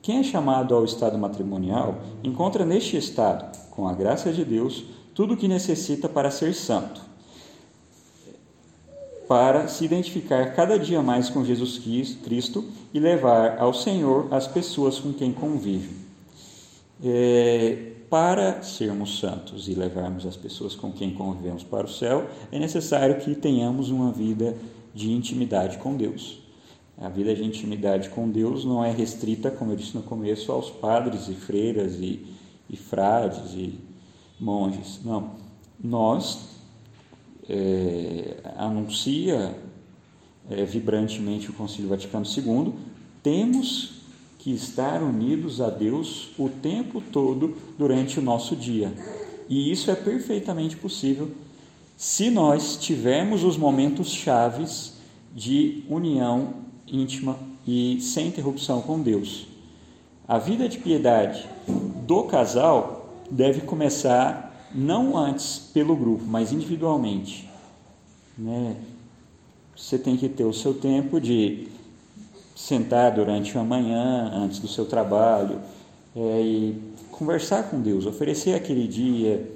Quem 0.00 0.18
é 0.18 0.22
chamado 0.22 0.74
ao 0.74 0.84
estado 0.84 1.16
matrimonial 1.16 2.00
encontra 2.24 2.64
neste 2.64 2.96
estado, 2.96 3.56
com 3.70 3.86
a 3.86 3.92
graça 3.92 4.32
de 4.32 4.44
Deus, 4.44 4.84
tudo 5.14 5.34
o 5.34 5.36
que 5.36 5.46
necessita 5.46 6.08
para 6.08 6.30
ser 6.30 6.54
santo, 6.54 7.00
para 9.28 9.68
se 9.68 9.84
identificar 9.84 10.54
cada 10.54 10.78
dia 10.78 11.02
mais 11.02 11.30
com 11.30 11.44
Jesus 11.44 11.78
Cristo 12.24 12.64
e 12.92 12.98
levar 12.98 13.58
ao 13.58 13.72
Senhor 13.72 14.26
as 14.30 14.46
pessoas 14.46 14.98
com 14.98 15.12
quem 15.12 15.32
convive. 15.32 15.96
É, 17.04 17.91
para 18.12 18.60
sermos 18.60 19.20
santos 19.20 19.68
e 19.68 19.74
levarmos 19.74 20.26
as 20.26 20.36
pessoas 20.36 20.74
com 20.74 20.92
quem 20.92 21.14
convivemos 21.14 21.64
para 21.64 21.86
o 21.86 21.90
céu, 21.90 22.28
é 22.52 22.58
necessário 22.58 23.18
que 23.18 23.34
tenhamos 23.34 23.88
uma 23.88 24.12
vida 24.12 24.54
de 24.92 25.10
intimidade 25.10 25.78
com 25.78 25.96
Deus. 25.96 26.38
A 26.98 27.08
vida 27.08 27.34
de 27.34 27.42
intimidade 27.42 28.10
com 28.10 28.28
Deus 28.28 28.66
não 28.66 28.84
é 28.84 28.90
restrita, 28.90 29.50
como 29.50 29.72
eu 29.72 29.76
disse 29.76 29.94
no 29.94 30.02
começo, 30.02 30.52
aos 30.52 30.68
padres 30.68 31.26
e 31.28 31.32
freiras 31.32 31.94
e, 31.94 32.26
e 32.68 32.76
frades 32.76 33.54
e 33.54 33.80
monges. 34.38 35.00
Não. 35.02 35.30
Nós 35.82 36.50
é, 37.48 38.36
anuncia 38.58 39.56
é, 40.50 40.66
vibrantemente 40.66 41.48
o 41.48 41.54
Concílio 41.54 41.88
Vaticano 41.88 42.26
II, 42.26 42.74
temos 43.22 44.01
que 44.42 44.52
estar 44.52 45.00
unidos 45.00 45.60
a 45.60 45.70
Deus 45.70 46.30
o 46.36 46.48
tempo 46.48 47.00
todo 47.00 47.56
durante 47.78 48.18
o 48.18 48.22
nosso 48.22 48.56
dia. 48.56 48.92
E 49.48 49.70
isso 49.70 49.88
é 49.88 49.94
perfeitamente 49.94 50.76
possível 50.76 51.30
se 51.96 52.28
nós 52.28 52.76
tivermos 52.76 53.44
os 53.44 53.56
momentos 53.56 54.10
chaves 54.10 54.94
de 55.32 55.84
união 55.88 56.54
íntima 56.88 57.38
e 57.64 58.00
sem 58.00 58.26
interrupção 58.26 58.82
com 58.82 59.00
Deus. 59.00 59.46
A 60.26 60.38
vida 60.38 60.68
de 60.68 60.78
piedade 60.78 61.48
do 62.04 62.24
casal 62.24 63.22
deve 63.30 63.60
começar 63.60 64.68
não 64.74 65.16
antes 65.16 65.70
pelo 65.72 65.94
grupo, 65.94 66.24
mas 66.26 66.50
individualmente. 66.50 67.48
Né? 68.36 68.74
Você 69.76 69.96
tem 69.96 70.16
que 70.16 70.28
ter 70.28 70.44
o 70.44 70.52
seu 70.52 70.74
tempo 70.74 71.20
de 71.20 71.68
sentar 72.54 73.12
durante 73.12 73.56
a 73.56 73.62
manhã, 73.62 74.30
antes 74.34 74.58
do 74.58 74.68
seu 74.68 74.84
trabalho, 74.84 75.60
é, 76.14 76.40
e 76.40 76.82
conversar 77.10 77.70
com 77.70 77.80
Deus, 77.80 78.06
oferecer 78.06 78.54
aquele 78.54 78.86
dia, 78.86 79.48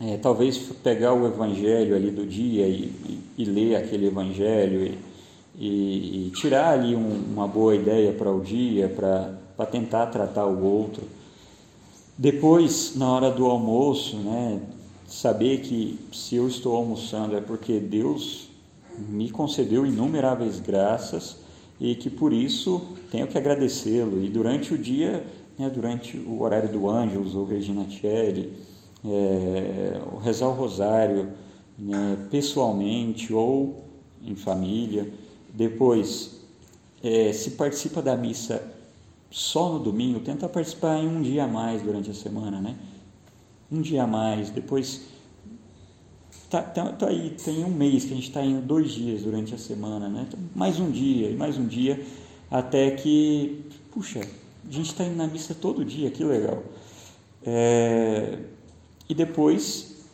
é, 0.00 0.16
talvez 0.16 0.58
pegar 0.82 1.14
o 1.14 1.26
evangelho 1.26 1.94
ali 1.94 2.10
do 2.10 2.26
dia 2.26 2.66
e, 2.66 2.92
e, 3.08 3.20
e 3.38 3.44
ler 3.44 3.76
aquele 3.76 4.06
evangelho 4.06 4.94
e, 5.56 6.26
e 6.26 6.30
tirar 6.34 6.72
ali 6.72 6.94
um, 6.94 7.24
uma 7.32 7.46
boa 7.46 7.74
ideia 7.74 8.12
para 8.12 8.30
o 8.30 8.40
dia, 8.40 8.88
para 8.88 9.66
tentar 9.66 10.06
tratar 10.06 10.46
o 10.46 10.64
outro. 10.64 11.02
Depois, 12.16 12.94
na 12.96 13.10
hora 13.10 13.30
do 13.30 13.46
almoço, 13.46 14.16
né, 14.16 14.60
saber 15.06 15.60
que 15.60 15.98
se 16.12 16.36
eu 16.36 16.48
estou 16.48 16.76
almoçando 16.76 17.36
é 17.36 17.40
porque 17.40 17.78
Deus 17.78 18.48
me 18.98 19.30
concedeu 19.30 19.86
inumeráveis 19.86 20.60
graças 20.60 21.41
e 21.82 21.96
que 21.96 22.08
por 22.08 22.32
isso 22.32 22.80
tenho 23.10 23.26
que 23.26 23.36
agradecê-lo. 23.36 24.22
E 24.22 24.28
durante 24.28 24.72
o 24.72 24.78
dia, 24.78 25.26
né, 25.58 25.68
durante 25.68 26.16
o 26.16 26.40
horário 26.40 26.70
do 26.70 26.88
Ângelus 26.88 27.34
ou 27.34 27.44
Regina 27.44 27.84
Celli, 27.90 28.52
é, 29.04 30.00
rezar 30.22 30.46
o 30.46 30.52
rosário 30.52 31.30
né, 31.76 32.16
pessoalmente 32.30 33.34
ou 33.34 33.82
em 34.24 34.36
família. 34.36 35.12
Depois, 35.52 36.44
é, 37.02 37.32
se 37.32 37.50
participa 37.50 38.00
da 38.00 38.16
missa 38.16 38.62
só 39.28 39.72
no 39.72 39.80
domingo, 39.80 40.20
tenta 40.20 40.48
participar 40.48 40.98
em 40.98 41.08
um 41.08 41.20
dia 41.20 41.44
a 41.44 41.48
mais 41.48 41.82
durante 41.82 42.08
a 42.12 42.14
semana, 42.14 42.60
né? 42.60 42.76
Um 43.72 43.80
dia 43.80 44.04
a 44.04 44.06
mais, 44.06 44.50
depois 44.50 45.00
Tá, 46.52 46.60
tá, 46.60 46.92
tá, 46.92 47.08
aí, 47.08 47.34
tem 47.42 47.64
um 47.64 47.70
mês 47.70 48.04
que 48.04 48.12
a 48.12 48.14
gente 48.14 48.28
está 48.28 48.44
indo 48.44 48.60
dois 48.60 48.90
dias 48.90 49.22
durante 49.22 49.54
a 49.54 49.58
semana, 49.58 50.06
né? 50.06 50.26
Então, 50.28 50.38
mais 50.54 50.78
um 50.78 50.90
dia 50.90 51.30
e 51.30 51.34
mais 51.34 51.56
um 51.56 51.66
dia, 51.66 52.04
até 52.50 52.90
que, 52.90 53.64
puxa, 53.90 54.20
a 54.20 54.70
gente 54.70 54.90
está 54.90 55.02
indo 55.02 55.16
na 55.16 55.26
missa 55.26 55.54
todo 55.54 55.82
dia, 55.82 56.10
que 56.10 56.22
legal. 56.22 56.62
É, 57.42 58.38
e 59.08 59.14
depois, 59.14 60.04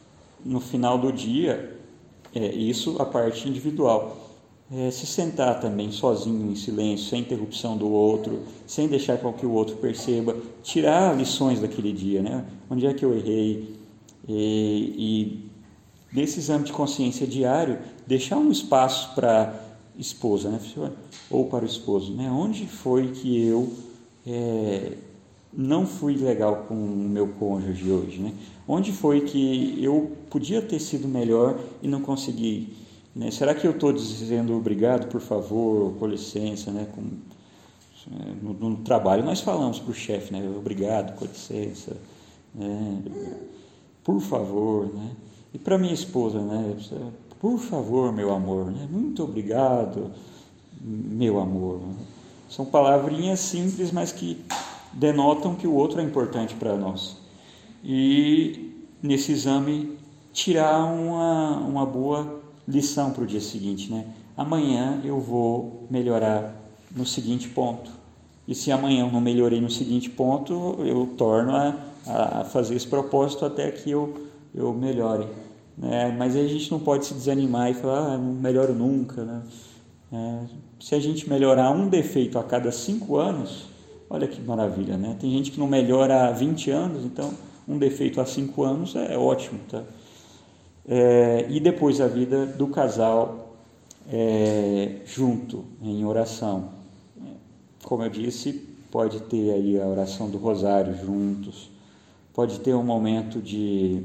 no 0.45 0.61
final 0.61 0.97
do 0.97 1.13
dia, 1.13 1.77
é, 2.33 2.55
isso 2.55 3.03
a 3.03 3.05
parte 3.05 3.49
individual. 3.49 4.17
é, 4.71 4.93
se 4.93 5.07
sentar 5.07 5.59
também 5.59 5.91
sozinho, 5.91 6.53
em 6.53 6.55
silêncio, 6.55 7.09
sem 7.09 7.23
interrupção 7.23 7.77
do 7.77 7.91
outro, 7.91 8.45
sem 8.65 8.87
deixar 8.87 9.19
com 9.19 9.33
que 9.33 9.45
o 9.45 9.51
outro 9.51 9.75
perceba, 9.79 10.37
tirar 10.63 11.17
lições 11.17 11.61
daquele 11.61 11.93
dia, 11.93 12.23
né? 12.23 12.45
Onde 12.71 12.87
é 12.87 12.95
que 12.95 13.05
eu 13.05 13.13
errei? 13.17 13.77
E, 14.29 14.95
e 14.97 15.48
nesse 16.13 16.39
exame 16.39 16.65
de 16.65 16.73
consciência 16.73 17.27
diário, 17.27 17.79
deixar 18.07 18.37
um 18.37 18.51
espaço 18.51 19.15
para 19.15 19.55
esposa, 19.99 20.49
né? 20.49 20.61
Ou 21.31 21.47
para 21.47 21.65
o 21.65 21.67
esposo, 21.67 22.13
né? 22.15 22.31
Onde 22.31 22.67
foi 22.67 23.09
que 23.09 23.47
eu 23.47 23.73
é, 24.27 24.93
não 25.53 25.87
fui 25.87 26.15
legal 26.15 26.65
com 26.69 26.75
o 26.75 27.09
meu 27.09 27.29
cônjuge 27.29 27.91
hoje, 27.91 28.19
né? 28.19 28.33
Onde 28.67 28.93
foi 28.93 29.23
que 29.23 29.83
eu 29.83 30.13
podia 30.31 30.63
ter 30.63 30.79
sido 30.79 31.09
melhor 31.09 31.59
e 31.83 31.89
não 31.89 32.01
consegui? 32.01 32.77
Né? 33.15 33.31
Será 33.31 33.55
que 33.55 33.67
eu 33.67 33.73
estou 33.73 33.93
dizendo 33.93 34.55
obrigado, 34.55 35.09
por 35.09 35.21
favor, 35.21 35.95
com 35.99 36.07
licença, 36.07 36.71
né? 36.71 36.87
Com, 36.95 37.03
é, 38.13 38.33
no, 38.43 38.53
no, 38.55 38.77
trabalho 38.79 39.25
nós 39.25 39.41
falamos 39.41 39.79
para 39.79 39.91
o 39.91 39.95
chefe, 39.95 40.33
né? 40.33 40.49
Obrigado, 40.57 41.19
com 41.19 41.25
licença, 41.25 41.97
né? 42.55 43.03
por 44.05 44.21
favor, 44.21 44.87
né? 44.95 45.11
E 45.53 45.59
para 45.59 45.79
minha 45.79 45.95
esposa, 45.95 46.41
né? 46.41 46.77
Por 47.41 47.59
favor, 47.59 48.13
meu 48.13 48.33
amor, 48.33 48.71
né? 48.71 48.87
Muito 48.91 49.23
obrigado, 49.23 50.11
meu 50.81 51.39
amor. 51.39 51.81
São 52.49 52.65
palavrinhas 52.65 53.41
simples, 53.41 53.93
mas 53.93 54.13
que 54.13 54.45
denotam 54.93 55.55
que 55.55 55.67
o 55.67 55.75
outro 55.75 56.01
é 56.01 56.05
importante 56.05 56.55
para 56.55 56.77
nós. 56.77 57.17
E 57.85 58.75
nesse 59.03 59.33
exame 59.33 59.99
tirar 60.33 60.85
uma, 60.85 61.59
uma 61.59 61.87
boa 61.87 62.41
lição 62.67 63.11
para 63.11 63.25
o 63.25 63.27
dia 63.27 63.41
seguinte, 63.41 63.91
né? 63.91 64.07
Amanhã 64.37 65.01
eu 65.05 65.21
vou 65.21 65.87
melhorar 65.91 66.55
no 66.95 67.05
seguinte 67.05 67.49
ponto. 67.49 67.91
E 68.47 68.55
se 68.55 68.71
amanhã 68.73 69.05
eu 69.07 69.13
não 69.13 69.21
melhorei 69.21 69.61
no 69.61 69.71
seguinte 69.71 70.09
ponto, 70.09 70.77
eu 70.81 71.07
torno 71.19 71.55
a, 71.55 71.75
a 72.07 72.45
fazer 72.45 72.77
esse 72.77 72.87
propósito 72.87 73.45
até 73.45 73.71
que 73.71 73.91
eu, 73.91 74.28
eu 74.55 74.73
melhore. 74.73 75.27
Né? 75.77 76.15
Mas 76.19 76.37
a 76.37 76.47
gente 76.47 76.71
não 76.71 76.81
pode 76.81 77.07
se 77.07 77.15
desanimar 77.15 77.71
e 77.71 77.75
falar, 77.75 78.15
ah, 78.15 78.19
não 78.19 78.33
melhoro 78.35 78.75
nunca. 78.75 79.25
Né? 79.25 79.43
É, 80.13 80.41
se 80.81 80.95
a 80.95 81.01
gente 81.01 81.29
melhorar 81.29 81.71
um 81.71 81.89
defeito 81.89 82.39
a 82.39 82.43
cada 82.43 82.73
cinco 82.73 83.17
anos, 83.17 83.67
olha 84.09 84.27
que 84.27 84.41
maravilha, 84.41 84.97
né? 84.97 85.17
Tem 85.21 85.31
gente 85.31 85.51
que 85.51 85.61
não 85.61 85.67
melhora 85.67 86.29
há 86.29 86.33
20 86.33 86.71
anos, 86.71 87.05
então 87.05 87.33
um 87.67 87.79
defeito 87.79 88.21
há 88.21 88.25
cinco 88.25 88.65
anos 88.65 88.97
é 88.97 89.19
ótimo, 89.19 89.61
tá? 89.69 89.85
É, 90.89 91.47
e 91.51 91.61
depois 91.61 92.01
a 92.01 92.07
vida 92.07 92.47
do 92.47 92.69
casal 92.69 93.55
é, 94.11 95.01
junto, 95.05 95.65
em 95.83 96.05
oração. 96.05 96.71
Como 97.83 98.03
eu 98.03 98.09
disse, 98.09 98.53
pode 98.91 99.21
ter 99.23 99.53
aí 99.53 99.81
a 99.81 99.87
oração 99.87 100.31
do 100.31 100.39
rosário 100.39 100.97
juntos, 100.97 101.71
pode 102.33 102.61
ter 102.61 102.75
um 102.75 102.83
momento 102.83 103.41
de, 103.41 104.03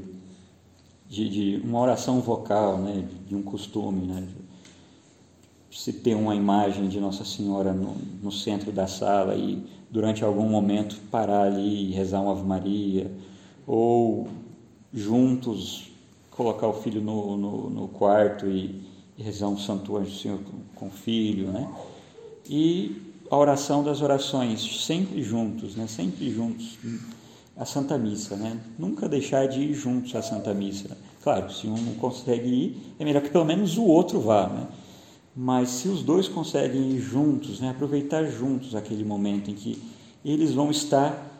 de, 1.14 1.28
de 1.28 1.66
uma 1.66 1.80
oração 1.80 2.20
vocal, 2.20 2.78
né, 2.78 3.06
de 3.26 3.36
um 3.36 3.42
costume, 3.42 4.06
né, 4.06 4.26
se 5.70 5.92
ter 5.92 6.14
uma 6.14 6.34
imagem 6.34 6.88
de 6.88 7.00
Nossa 7.00 7.24
Senhora 7.24 7.72
no, 7.72 7.96
no, 8.22 8.30
centro 8.30 8.70
da 8.70 8.86
sala 8.86 9.34
e 9.34 9.64
durante 9.90 10.24
algum 10.24 10.48
momento 10.48 10.96
parar 11.10 11.42
ali 11.42 11.90
e 11.90 11.92
rezar 11.92 12.20
uma 12.20 12.32
Ave 12.32 12.44
Maria, 12.44 13.10
ou 13.66 14.28
juntos 14.92 15.90
colocar 16.30 16.68
o 16.68 16.74
filho 16.74 17.00
no, 17.00 17.36
no, 17.36 17.70
no 17.70 17.88
quarto 17.88 18.46
e, 18.46 18.82
e, 19.16 19.22
rezar 19.22 19.48
um 19.48 19.58
Santo 19.58 19.96
Anjo 19.96 20.16
Senhor 20.16 20.38
com, 20.38 20.58
com, 20.74 20.86
o 20.86 20.90
filho, 20.90 21.50
né? 21.50 21.68
E 22.48 23.00
a 23.30 23.36
oração 23.36 23.82
das 23.82 24.00
orações, 24.00 24.84
sempre 24.84 25.22
juntos, 25.22 25.74
né? 25.74 25.86
Sempre 25.86 26.30
juntos. 26.30 26.78
A 27.56 27.64
Santa 27.64 27.96
Missa, 27.96 28.36
né? 28.36 28.58
Nunca 28.78 29.08
deixar 29.08 29.46
de 29.46 29.60
ir 29.60 29.74
juntos 29.74 30.14
à 30.14 30.22
Santa 30.22 30.52
Missa. 30.52 30.96
Claro, 31.22 31.52
se 31.52 31.66
um 31.66 31.76
não 31.76 31.94
consegue 31.94 32.48
ir, 32.48 32.94
é 32.98 33.04
melhor 33.04 33.22
que 33.22 33.30
pelo 33.30 33.44
menos 33.44 33.78
o 33.78 33.84
outro 33.84 34.20
vá, 34.20 34.48
né? 34.48 34.66
Mas 35.36 35.70
se 35.70 35.88
os 35.88 36.02
dois 36.02 36.28
conseguem 36.28 36.90
ir 36.92 37.00
juntos, 37.00 37.60
né? 37.60 37.70
Aproveitar 37.70 38.24
juntos 38.24 38.74
aquele 38.74 39.04
momento 39.04 39.50
em 39.50 39.54
que 39.54 39.80
eles 40.24 40.52
vão 40.52 40.70
estar 40.70 41.30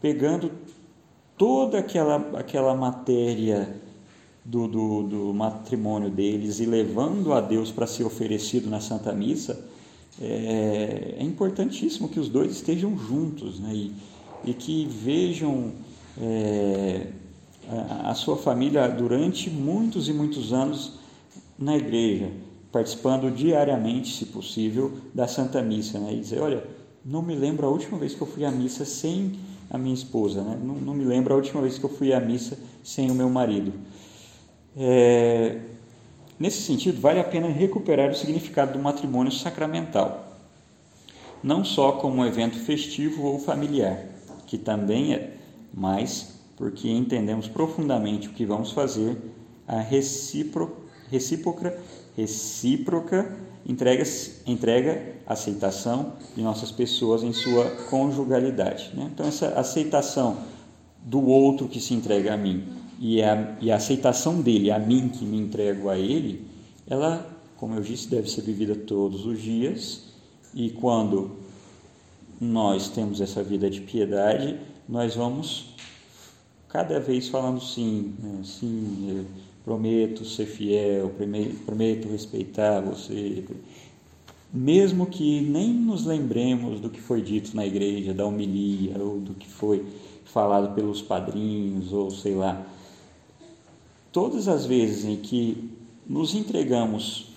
pegando 0.00 0.50
toda 1.36 1.78
aquela, 1.78 2.16
aquela 2.38 2.74
matéria 2.74 3.80
do, 4.44 4.66
do, 4.66 5.02
do 5.02 5.34
matrimônio 5.34 6.10
deles 6.10 6.60
e 6.60 6.66
levando 6.66 7.32
a 7.32 7.40
Deus 7.40 7.70
para 7.70 7.86
ser 7.86 8.04
oferecido 8.04 8.68
na 8.68 8.80
Santa 8.80 9.12
Missa, 9.12 9.68
é, 10.20 11.14
é, 11.18 11.22
importantíssimo 11.22 12.08
que 12.08 12.18
os 12.18 12.28
dois 12.28 12.52
estejam 12.52 12.98
juntos 12.98 13.60
né? 13.60 13.70
e, 13.72 13.92
e 14.44 14.54
que 14.54 14.86
vejam 14.86 15.72
é, 16.20 17.06
a, 18.04 18.14
sua 18.14 18.36
família 18.36 18.88
durante 18.88 19.48
muitos 19.50 20.08
e 20.08 20.12
muitos 20.12 20.52
anos 20.52 20.98
na 21.58 21.76
igreja, 21.76 22.30
participando 22.72 23.30
diariamente, 23.30 24.16
se 24.16 24.26
possível, 24.26 24.92
da 25.14 25.28
Santa 25.28 25.62
Missa. 25.62 25.98
Né? 25.98 26.14
E 26.14 26.20
dizer: 26.20 26.40
olha, 26.40 26.64
não 27.04 27.22
me 27.22 27.34
lembro 27.34 27.66
a 27.66 27.70
última 27.70 27.98
vez 27.98 28.14
que 28.14 28.22
eu 28.22 28.26
fui 28.26 28.44
à 28.44 28.50
missa 28.50 28.84
sem 28.84 29.38
a 29.70 29.78
minha 29.78 29.94
esposa. 29.94 30.42
Né? 30.42 30.58
Não, 30.62 30.74
não, 30.74 30.94
me 30.94 31.04
lembro 31.04 31.32
a 31.32 31.36
última 31.36 31.60
vez 31.62 31.78
que 31.78 31.84
eu 31.84 31.90
fui 31.90 32.12
à 32.12 32.20
missa 32.20 32.58
sem 32.82 33.10
o 33.10 33.14
meu 33.14 33.30
marido. 33.30 33.72
É, 34.76 35.60
nesse 36.38 36.62
sentido, 36.62 37.00
vale 37.00 37.20
a 37.20 37.24
pena 37.24 37.48
recuperar 37.48 38.10
o 38.10 38.14
significado 38.14 38.72
do 38.72 38.78
matrimônio 38.78 39.32
sacramental, 39.32 40.36
não 41.42 41.64
só 41.64 41.92
como 41.92 42.22
um 42.22 42.26
evento 42.26 42.58
festivo 42.58 43.24
ou 43.24 43.38
familiar, 43.38 44.09
que 44.50 44.58
também 44.58 45.14
é, 45.14 45.36
mas 45.72 46.40
porque 46.56 46.90
entendemos 46.90 47.46
profundamente 47.46 48.26
o 48.26 48.32
que 48.32 48.44
vamos 48.44 48.72
fazer, 48.72 49.16
a 49.66 49.78
recíproca, 49.80 50.74
recíproca, 51.08 51.78
recíproca 52.16 53.36
entrega, 53.64 54.02
entrega 54.44 55.14
aceitação 55.24 56.14
de 56.36 56.42
nossas 56.42 56.72
pessoas 56.72 57.22
em 57.22 57.32
sua 57.32 57.64
conjugalidade. 57.88 58.90
Né? 58.92 59.08
Então, 59.14 59.24
essa 59.24 59.50
aceitação 59.50 60.38
do 61.00 61.24
outro 61.28 61.68
que 61.68 61.80
se 61.80 61.94
entrega 61.94 62.34
a 62.34 62.36
mim 62.36 62.64
e 62.98 63.22
a, 63.22 63.56
e 63.60 63.70
a 63.70 63.76
aceitação 63.76 64.40
dele 64.40 64.72
a 64.72 64.80
mim 64.80 65.08
que 65.10 65.24
me 65.24 65.38
entrego 65.38 65.88
a 65.88 65.96
ele, 65.96 66.44
ela, 66.88 67.24
como 67.56 67.76
eu 67.76 67.82
disse, 67.82 68.08
deve 68.08 68.28
ser 68.28 68.42
vivida 68.42 68.74
todos 68.74 69.24
os 69.24 69.40
dias 69.40 70.10
e 70.52 70.70
quando 70.70 71.38
nós 72.40 72.88
temos 72.88 73.20
essa 73.20 73.42
vida 73.42 73.68
de 73.68 73.82
piedade, 73.82 74.58
nós 74.88 75.14
vamos 75.14 75.74
cada 76.68 76.98
vez 76.98 77.28
falando 77.28 77.60
sim, 77.60 78.14
né? 78.18 78.40
sim, 78.44 79.26
prometo 79.64 80.24
ser 80.24 80.46
fiel, 80.46 81.12
prometo 81.66 82.08
respeitar 82.08 82.80
você, 82.80 83.44
mesmo 84.52 85.06
que 85.06 85.42
nem 85.42 85.72
nos 85.72 86.06
lembremos 86.06 86.80
do 86.80 86.88
que 86.88 87.00
foi 87.00 87.20
dito 87.20 87.54
na 87.54 87.66
igreja, 87.66 88.14
da 88.14 88.24
homilia, 88.24 88.96
ou 88.98 89.20
do 89.20 89.34
que 89.34 89.48
foi 89.48 89.84
falado 90.24 90.74
pelos 90.74 91.02
padrinhos, 91.02 91.92
ou 91.92 92.10
sei 92.10 92.34
lá. 92.34 92.64
Todas 94.10 94.48
as 94.48 94.64
vezes 94.64 95.04
em 95.04 95.16
que 95.16 95.70
nos 96.08 96.34
entregamos 96.34 97.28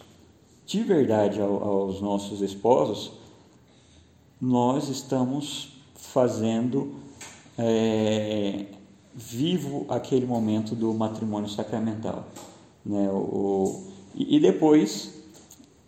de 0.65 0.81
verdade 0.81 1.39
aos 1.39 2.01
nossos 2.01 2.41
esposos, 2.41 3.11
nós 4.41 4.89
estamos 4.89 5.73
fazendo 5.95 6.95
é, 7.57 8.65
vivo 9.15 9.85
aquele 9.89 10.25
momento 10.25 10.75
do 10.75 10.93
matrimônio 10.93 11.49
sacramental. 11.49 12.27
Né? 12.85 13.09
O, 13.09 13.83
e, 14.15 14.39
depois, 14.39 15.13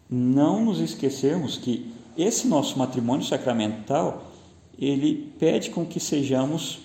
não 0.10 0.66
nos 0.66 0.80
esquecermos 0.80 1.58
que 1.58 1.94
esse 2.18 2.48
nosso 2.48 2.78
matrimônio 2.78 3.26
sacramental, 3.26 4.32
ele 4.80 5.34
pede 5.38 5.70
com 5.70 5.86
que 5.86 6.00
sejamos 6.00 6.80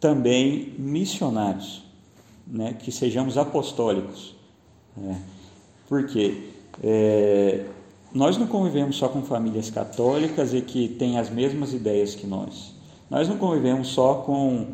também 0.00 0.74
missionários, 0.78 1.84
né? 2.46 2.74
que 2.74 2.90
sejamos 2.90 3.36
apostólicos. 3.36 4.34
Né? 4.96 5.20
Porque 5.88 6.48
é, 6.82 7.66
nós 8.14 8.36
não 8.36 8.46
convivemos 8.46 8.96
só 8.96 9.08
com 9.08 9.22
famílias 9.22 9.70
católicas 9.70 10.52
e 10.52 10.60
que 10.60 10.88
têm 10.88 11.18
as 11.18 11.30
mesmas 11.30 11.72
ideias 11.72 12.14
que 12.14 12.26
nós. 12.26 12.74
Nós 13.10 13.28
não 13.28 13.36
convivemos 13.36 13.88
só 13.88 14.14
com 14.14 14.66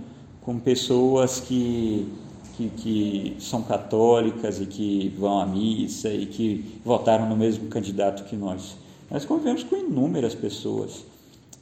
com 0.48 0.59
pessoas 0.59 1.40
que, 1.40 2.11
que, 2.57 2.70
que, 2.70 3.37
são 3.38 3.62
católicas 3.62 4.59
e 4.59 4.64
que 4.64 5.14
vão 5.18 5.42
à 5.42 5.44
missa 5.44 6.09
e 6.09 6.24
que 6.24 6.81
votaram 6.83 7.29
no 7.29 7.37
mesmo 7.37 7.68
candidato 7.68 8.24
que 8.24 8.35
nós. 8.35 8.74
Nós 9.11 9.27
convivemos 9.27 9.62
com 9.62 9.77
inúmeras 9.77 10.35
pessoas. 10.35 11.05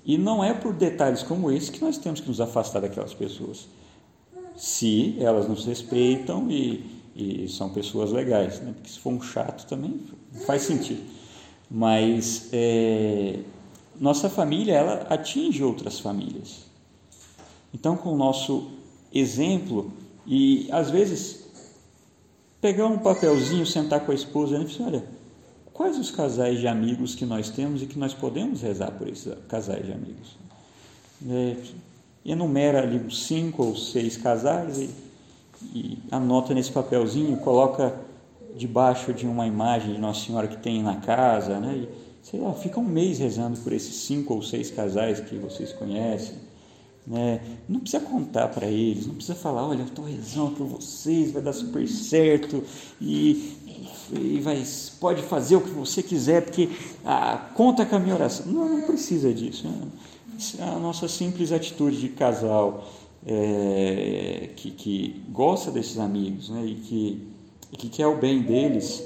E 0.04 0.16
não 0.16 0.44
é 0.44 0.54
por 0.54 0.72
detalhes 0.72 1.24
como 1.24 1.50
esse 1.50 1.72
que 1.72 1.80
nós 1.82 1.98
temos 1.98 2.20
que 2.20 2.28
nos 2.28 2.40
afastar 2.40 2.78
daquelas 2.78 3.12
pessoas. 3.12 3.66
Se 4.54 5.16
elas 5.18 5.48
nos 5.48 5.66
respeitam 5.66 6.48
e, 6.48 6.84
e 7.16 7.48
são 7.48 7.70
pessoas 7.70 8.12
legais, 8.12 8.60
né? 8.60 8.72
porque 8.72 8.88
se 8.88 9.00
for 9.00 9.12
um 9.12 9.20
chato 9.20 9.66
também 9.66 10.00
faz 10.46 10.62
sentido. 10.62 11.02
Mas 11.70 12.48
é, 12.52 13.40
nossa 14.00 14.28
família 14.28 14.74
ela 14.74 15.06
atinge 15.08 15.62
outras 15.62 15.98
famílias. 15.98 16.66
Então, 17.74 17.96
com 17.96 18.12
o 18.12 18.16
nosso 18.16 18.70
exemplo 19.12 19.92
e 20.26 20.68
às 20.70 20.90
vezes 20.90 21.46
pegar 22.60 22.86
um 22.86 22.98
papelzinho, 22.98 23.66
sentar 23.66 24.00
com 24.04 24.12
a 24.12 24.14
esposa 24.14 24.58
e 24.58 24.64
dizer, 24.64 24.82
olha, 24.82 25.04
quais 25.72 25.98
os 25.98 26.10
casais 26.10 26.58
de 26.58 26.66
amigos 26.66 27.14
que 27.14 27.24
nós 27.26 27.50
temos 27.50 27.82
e 27.82 27.86
que 27.86 27.98
nós 27.98 28.14
podemos 28.14 28.62
rezar 28.62 28.90
por 28.92 29.08
esses 29.08 29.32
casais 29.48 29.84
de 29.84 29.92
amigos? 29.92 30.36
É, 31.28 31.56
enumera 32.24 32.82
ali 32.82 33.14
cinco 33.14 33.64
ou 33.64 33.76
seis 33.76 34.16
casais 34.16 34.78
e, 34.78 34.90
e 35.74 35.98
anota 36.10 36.52
nesse 36.54 36.72
papelzinho, 36.72 37.36
coloca 37.38 37.94
debaixo 38.56 39.12
de 39.12 39.26
uma 39.26 39.46
imagem 39.46 39.94
de 39.94 40.00
Nossa 40.00 40.26
Senhora 40.26 40.48
que 40.48 40.56
tem 40.56 40.82
na 40.82 40.96
casa, 40.96 41.60
né? 41.60 41.76
E, 41.76 41.88
sei 42.22 42.40
lá, 42.40 42.52
fica 42.54 42.80
um 42.80 42.84
mês 42.84 43.18
rezando 43.18 43.58
por 43.60 43.72
esses 43.72 43.94
cinco 43.94 44.34
ou 44.34 44.42
seis 44.42 44.70
casais 44.70 45.20
que 45.20 45.36
vocês 45.36 45.72
conhecem. 45.72 46.34
Né? 47.06 47.40
Não 47.68 47.78
precisa 47.78 48.02
contar 48.02 48.48
para 48.48 48.66
eles, 48.66 49.06
não 49.06 49.14
precisa 49.14 49.36
falar, 49.36 49.64
olha, 49.64 49.80
eu 49.80 49.86
estou 49.86 50.04
rezando 50.04 50.56
por 50.56 50.66
vocês, 50.66 51.30
vai 51.30 51.40
dar 51.40 51.52
super 51.52 51.86
certo 51.86 52.64
e, 53.00 53.56
e 54.12 54.40
vai, 54.40 54.60
pode 54.98 55.22
fazer 55.22 55.54
o 55.54 55.60
que 55.60 55.70
você 55.70 56.02
quiser, 56.02 56.42
porque 56.42 56.68
ah, 57.04 57.50
conta 57.54 57.86
com 57.86 57.94
a 57.94 58.00
minha 58.00 58.14
oração. 58.16 58.46
Não, 58.46 58.68
não 58.68 58.82
precisa 58.82 59.32
disso. 59.32 59.68
Né? 59.68 59.88
A 60.60 60.80
nossa 60.80 61.06
simples 61.06 61.52
atitude 61.52 62.00
de 62.00 62.08
casal 62.08 62.88
é, 63.24 64.50
que, 64.56 64.72
que 64.72 65.22
gosta 65.30 65.70
desses 65.70 65.98
amigos 65.98 66.50
né? 66.50 66.66
e, 66.66 66.74
que, 66.74 67.35
e 67.72 67.76
que 67.76 67.88
quer 67.88 68.06
o 68.06 68.16
bem 68.16 68.42
deles, 68.42 69.02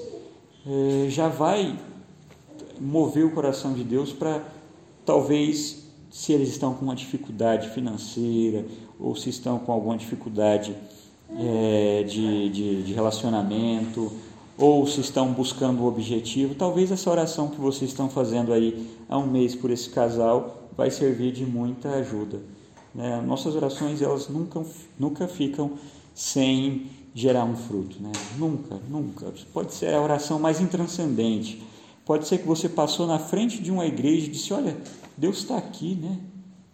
é, 0.67 1.09
já 1.09 1.29
vai 1.29 1.79
mover 2.81 3.25
o 3.25 3.31
coração 3.31 3.73
de 3.73 3.85
Deus 3.85 4.13
para 4.13 4.43
talvez 5.05 5.85
se 6.11 6.33
eles 6.33 6.49
estão 6.49 6.75
com 6.75 6.85
uma 6.87 6.97
dificuldade 6.97 7.69
financeira 7.71 8.65
ou 8.99 9.15
se 9.15 9.31
estão 9.31 9.59
com 9.59 9.73
alguma 9.73 9.97
dificuldade 9.97 10.75
é, 11.37 12.03
de, 12.03 12.49
de, 12.49 12.83
de, 12.83 12.93
relacionamento 12.93 14.11
ou 14.59 14.87
se 14.87 15.01
estão 15.01 15.33
buscando 15.33 15.83
o 15.83 15.87
objetivo, 15.87 16.55
talvez 16.55 16.91
essa 16.91 17.09
oração 17.11 17.49
que 17.49 17.61
vocês 17.61 17.91
estão 17.91 18.11
fazendo 18.11 18.53
aí 18.53 18.91
há 19.09 19.17
um 19.17 19.27
mês 19.27 19.55
por 19.55 19.71
esse 19.71 19.89
casal 19.89 20.69
vai 20.77 20.91
servir 20.91 21.33
de 21.33 21.47
muita 21.47 21.91
ajuda. 21.91 22.41
Né? 22.95 23.23
Nossas 23.23 23.55
orações 23.55 24.03
elas 24.03 24.29
nunca, 24.29 24.63
nunca 24.99 25.29
ficam 25.29 25.73
sem 26.15 26.87
gerar 27.15 27.45
um 27.45 27.57
fruto, 27.57 28.01
né? 28.01 28.13
nunca, 28.39 28.79
nunca. 28.89 29.33
Pode 29.53 29.75
ser 29.75 29.95
a 29.95 30.01
oração 30.01 30.39
mais 30.39 30.61
intranscendente, 30.61 31.63
Pode 32.11 32.27
ser 32.27 32.39
que 32.39 32.47
você 32.47 32.69
passou 32.69 33.07
na 33.07 33.21
frente 33.21 33.63
de 33.63 33.71
uma 33.71 33.87
igreja 33.87 34.27
e 34.27 34.31
disse: 34.31 34.53
Olha, 34.53 34.77
Deus 35.17 35.39
está 35.39 35.57
aqui, 35.57 35.95
né? 35.95 36.19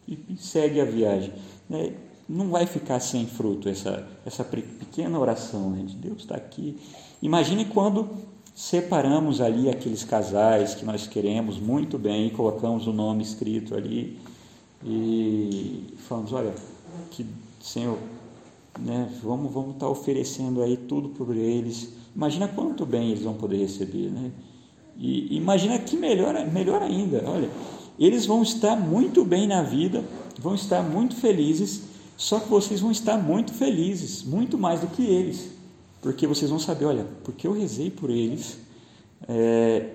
E, 0.09 0.19
segue 0.39 0.81
a 0.81 0.85
viagem. 0.87 1.31
Né? 1.69 1.93
Não 2.27 2.49
vai 2.49 2.65
ficar 2.65 3.01
sem 3.01 3.27
fruto 3.27 3.69
essa, 3.69 4.09
essa 4.25 4.43
pequena 4.43 5.19
oração 5.19 5.69
né? 5.69 5.83
de 5.83 5.95
Deus 5.95 6.21
está 6.21 6.37
aqui. 6.37 6.79
Imagine 7.21 7.67
quando 7.67 8.09
separamos 8.55 9.43
ali 9.43 9.69
aqueles 9.69 10.03
casais 10.05 10.75
que 10.75 10.87
nós 10.87 11.07
queremos 11.07 11.59
muito 11.59 11.99
bem, 11.99 12.31
colocamos 12.31 12.87
o 12.87 12.93
nome 12.95 13.23
escrito 13.23 13.75
ali 13.75 14.19
e 14.83 15.95
falamos: 16.09 16.33
Olha, 16.33 16.55
que 17.11 17.27
Senhor, 17.61 17.99
né, 18.79 19.11
vamos 19.23 19.53
vamos 19.53 19.75
estar 19.75 19.87
tá 19.87 19.91
oferecendo 19.91 20.63
aí 20.63 20.77
tudo 20.77 21.11
por 21.11 21.35
eles. 21.37 21.93
Imagina 22.15 22.49
quanto 22.49 22.87
bem 22.87 23.11
eles 23.11 23.23
vão 23.23 23.35
poder 23.35 23.59
receber, 23.59 24.11
né? 24.11 24.31
E 24.99 25.37
imagina 25.37 25.79
que 25.79 25.97
melhor, 25.97 26.35
melhor 26.51 26.83
ainda, 26.83 27.23
olha, 27.27 27.51
eles 27.99 28.25
vão 28.25 28.43
estar 28.43 28.77
muito 28.77 29.25
bem 29.25 29.47
na 29.47 29.63
vida, 29.63 30.03
vão 30.39 30.55
estar 30.55 30.83
muito 30.83 31.15
felizes, 31.17 31.83
só 32.17 32.41
que 32.41 32.49
vocês 32.49 32.81
vão 32.81 32.91
estar 32.91 33.19
muito 33.19 33.53
felizes, 33.53 34.23
muito 34.23 34.57
mais 34.57 34.81
do 34.81 34.87
que 34.87 35.05
eles, 35.05 35.51
porque 36.01 36.27
vocês 36.27 36.51
vão 36.51 36.59
saber, 36.59 36.87
olha, 36.87 37.07
porque 37.25 37.47
eu 37.47 37.53
rezei 37.53 37.91
por 37.91 38.09
eles, 38.09 38.59
é, 39.29 39.91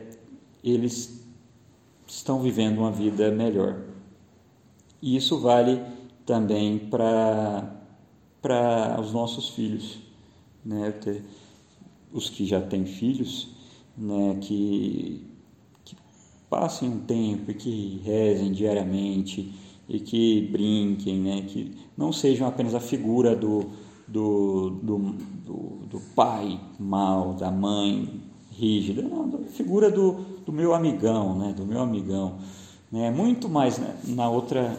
eles 0.64 1.22
estão 2.08 2.40
vivendo 2.42 2.80
uma 2.80 2.92
vida 2.92 3.32
melhor. 3.32 3.80
E 5.02 5.16
isso 5.16 5.40
vale 5.40 5.82
também 6.26 6.78
para 6.78 7.81
para 8.42 9.00
os 9.00 9.14
nossos 9.14 9.50
filhos, 9.50 10.00
né? 10.66 10.94
Os 12.14 12.30
que 12.30 12.46
já 12.46 12.62
têm 12.62 12.86
filhos, 12.86 13.50
né, 13.98 14.38
que, 14.42 15.26
que 15.86 15.96
passem 16.50 16.90
um 16.90 17.00
tempo 17.00 17.52
e 17.52 17.54
que 17.54 18.02
rezem 18.04 18.52
diariamente 18.52 19.54
e 19.88 20.00
que 20.00 20.48
brinquem, 20.52 21.20
né, 21.20 21.42
que 21.48 21.72
não 21.98 22.12
sejam 22.12 22.48
apenas 22.48 22.74
a 22.74 22.80
figura 22.80 23.36
do, 23.36 23.66
do, 24.08 24.70
do, 24.82 24.98
do, 25.46 25.56
do 25.88 26.00
pai 26.16 26.60
mal, 26.80 27.34
da 27.34 27.52
mãe 27.52 28.22
rígida, 28.52 29.02
não, 29.02 29.42
a 29.46 29.50
figura 29.50 29.90
do, 29.90 30.14
do 30.46 30.52
meu 30.52 30.74
amigão, 30.74 31.38
né, 31.38 31.54
do 31.54 31.66
meu 31.66 31.82
amigão. 31.82 32.40
Né, 32.92 33.10
muito 33.10 33.48
mais 33.48 33.78
né, 33.78 33.96
na 34.06 34.30
outra 34.30 34.78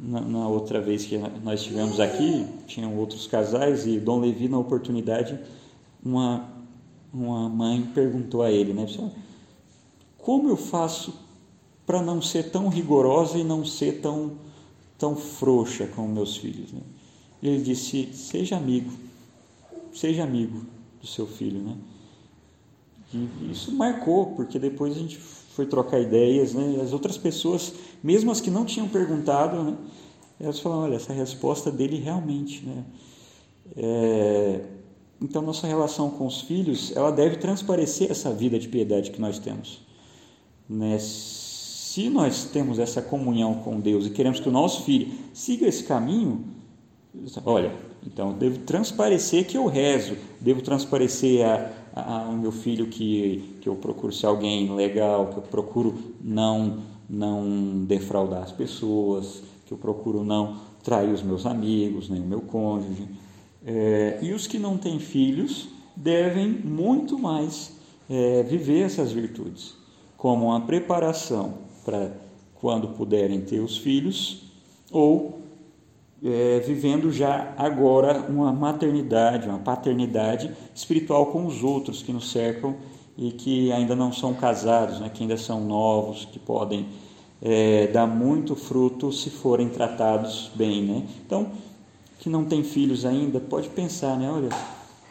na, 0.00 0.20
na, 0.20 0.48
outra 0.48 0.80
vez 0.80 1.04
que 1.04 1.18
nós 1.44 1.60
estivemos 1.60 2.00
aqui, 2.00 2.46
tinham 2.66 2.96
outros 2.96 3.26
casais 3.26 3.86
e 3.86 3.98
Dom 3.98 4.20
Levi, 4.20 4.48
na 4.48 4.58
oportunidade, 4.58 5.38
uma 6.04 6.48
uma 7.12 7.48
mãe 7.48 7.82
perguntou 7.94 8.42
a 8.42 8.50
ele, 8.50 8.72
né? 8.72 8.86
Como 10.18 10.48
eu 10.48 10.56
faço 10.56 11.14
para 11.84 12.00
não 12.00 12.22
ser 12.22 12.50
tão 12.50 12.68
rigorosa 12.68 13.38
e 13.38 13.44
não 13.44 13.64
ser 13.64 14.00
tão, 14.00 14.32
tão 14.96 15.16
frouxa 15.16 15.86
com 15.88 16.06
meus 16.06 16.36
filhos? 16.36 16.72
Né? 16.72 16.80
Ele 17.42 17.62
disse: 17.62 18.12
seja 18.12 18.56
amigo, 18.56 18.92
seja 19.92 20.22
amigo 20.22 20.64
do 21.00 21.06
seu 21.06 21.26
filho, 21.26 21.60
né? 21.60 21.76
E 23.12 23.50
isso 23.50 23.72
marcou, 23.72 24.34
porque 24.36 24.58
depois 24.58 24.94
a 24.94 25.00
gente 25.00 25.18
foi 25.60 25.66
trocar 25.66 26.00
ideias, 26.00 26.54
né? 26.54 26.76
E 26.78 26.80
as 26.80 26.94
outras 26.94 27.18
pessoas, 27.18 27.74
mesmo 28.02 28.30
as 28.30 28.40
que 28.40 28.50
não 28.50 28.64
tinham 28.64 28.88
perguntado, 28.88 29.62
né? 29.62 29.76
Elas 30.40 30.58
falaram: 30.58 30.84
olha, 30.84 30.96
essa 30.96 31.12
resposta 31.12 31.70
dele 31.70 31.98
realmente, 31.98 32.64
né? 32.64 32.84
É, 33.76 34.60
então, 35.20 35.42
nossa 35.42 35.66
relação 35.66 36.08
com 36.08 36.26
os 36.26 36.40
filhos, 36.40 36.96
ela 36.96 37.12
deve 37.12 37.36
transparecer 37.36 38.10
essa 38.10 38.32
vida 38.32 38.58
de 38.58 38.68
piedade 38.68 39.10
que 39.10 39.20
nós 39.20 39.38
temos. 39.38 39.82
Né? 40.66 40.98
Se 40.98 42.08
nós 42.08 42.44
temos 42.44 42.78
essa 42.78 43.02
comunhão 43.02 43.56
com 43.56 43.78
Deus 43.78 44.06
e 44.06 44.10
queremos 44.10 44.40
que 44.40 44.48
o 44.48 44.52
nosso 44.52 44.82
filho 44.84 45.12
siga 45.34 45.66
esse 45.66 45.84
caminho, 45.84 46.42
olha, 47.44 47.74
então 48.06 48.32
devo 48.32 48.58
transparecer 48.60 49.46
que 49.46 49.56
eu 49.56 49.66
rezo, 49.66 50.16
devo 50.40 50.62
transparecer 50.62 51.44
a, 51.44 51.70
a, 51.94 52.22
ao 52.24 52.32
meu 52.32 52.52
filho 52.52 52.86
que, 52.86 53.56
que 53.60 53.68
eu 53.68 53.76
procuro 53.76 54.12
ser 54.12 54.26
alguém 54.26 54.74
legal, 54.74 55.26
que 55.28 55.36
eu 55.36 55.42
procuro 55.42 55.94
não, 56.20 56.78
não 57.08 57.84
defraudar 57.84 58.42
as 58.42 58.52
pessoas, 58.52 59.42
que 59.66 59.72
eu 59.72 59.78
procuro 59.78 60.24
não 60.24 60.56
trair 60.82 61.12
os 61.12 61.22
meus 61.22 61.46
amigos, 61.46 62.08
nem 62.08 62.20
o 62.20 62.26
meu 62.26 62.40
cônjuge. 62.40 63.06
É, 63.64 64.18
e 64.22 64.32
os 64.32 64.46
que 64.46 64.58
não 64.58 64.78
têm 64.78 64.98
filhos 64.98 65.68
devem 65.94 66.48
muito 66.48 67.18
mais 67.18 67.72
é, 68.08 68.42
viver 68.42 68.80
essas 68.80 69.12
virtudes, 69.12 69.74
como 70.16 70.46
uma 70.46 70.62
preparação 70.62 71.54
para 71.84 72.10
quando 72.54 72.88
puderem 72.88 73.40
ter 73.40 73.60
os 73.60 73.76
filhos, 73.76 74.42
ou 74.90 75.39
é, 76.24 76.60
vivendo 76.60 77.10
já 77.10 77.54
agora 77.56 78.26
uma 78.28 78.52
maternidade, 78.52 79.48
uma 79.48 79.58
paternidade 79.58 80.50
espiritual 80.74 81.26
com 81.26 81.46
os 81.46 81.62
outros 81.64 82.02
que 82.02 82.12
nos 82.12 82.30
cercam 82.30 82.76
e 83.16 83.32
que 83.32 83.72
ainda 83.72 83.96
não 83.96 84.12
são 84.12 84.34
casados, 84.34 85.00
né, 85.00 85.10
que 85.12 85.22
ainda 85.22 85.36
são 85.36 85.60
novos, 85.60 86.24
que 86.26 86.38
podem 86.38 86.86
é, 87.42 87.86
dar 87.88 88.06
muito 88.06 88.54
fruto 88.54 89.12
se 89.12 89.30
forem 89.30 89.68
tratados 89.68 90.50
bem. 90.54 90.84
Né? 90.84 91.06
Então, 91.26 91.50
que 92.18 92.28
não 92.28 92.44
tem 92.44 92.62
filhos 92.62 93.04
ainda, 93.04 93.40
pode 93.40 93.70
pensar, 93.70 94.16
né? 94.18 94.30
Olha, 94.30 94.50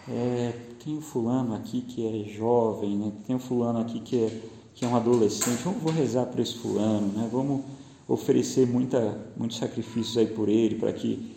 é, 0.07 0.53
tem 0.83 0.95
um 0.95 1.01
fulano 1.01 1.55
aqui 1.55 1.81
que 1.81 2.05
é 2.05 2.29
jovem, 2.31 2.97
né? 2.97 3.11
Tem 3.25 3.35
um 3.35 3.39
fulano 3.39 3.79
aqui 3.79 3.99
que 3.99 4.23
é, 4.23 4.41
que 4.75 4.85
é 4.85 4.87
um 4.87 4.95
adolescente, 4.95 5.57
vamos, 5.63 5.81
vou 5.81 5.91
rezar 5.91 6.27
para 6.27 6.41
esse 6.41 6.59
fulano, 6.59 7.07
né? 7.07 7.27
Vamos 7.31 7.61
oferecer 8.09 8.67
muita, 8.67 9.17
muitos 9.37 9.57
sacrifícios 9.57 10.17
aí 10.17 10.25
por 10.25 10.49
ele, 10.49 10.75
para 10.75 10.91
que, 10.91 11.31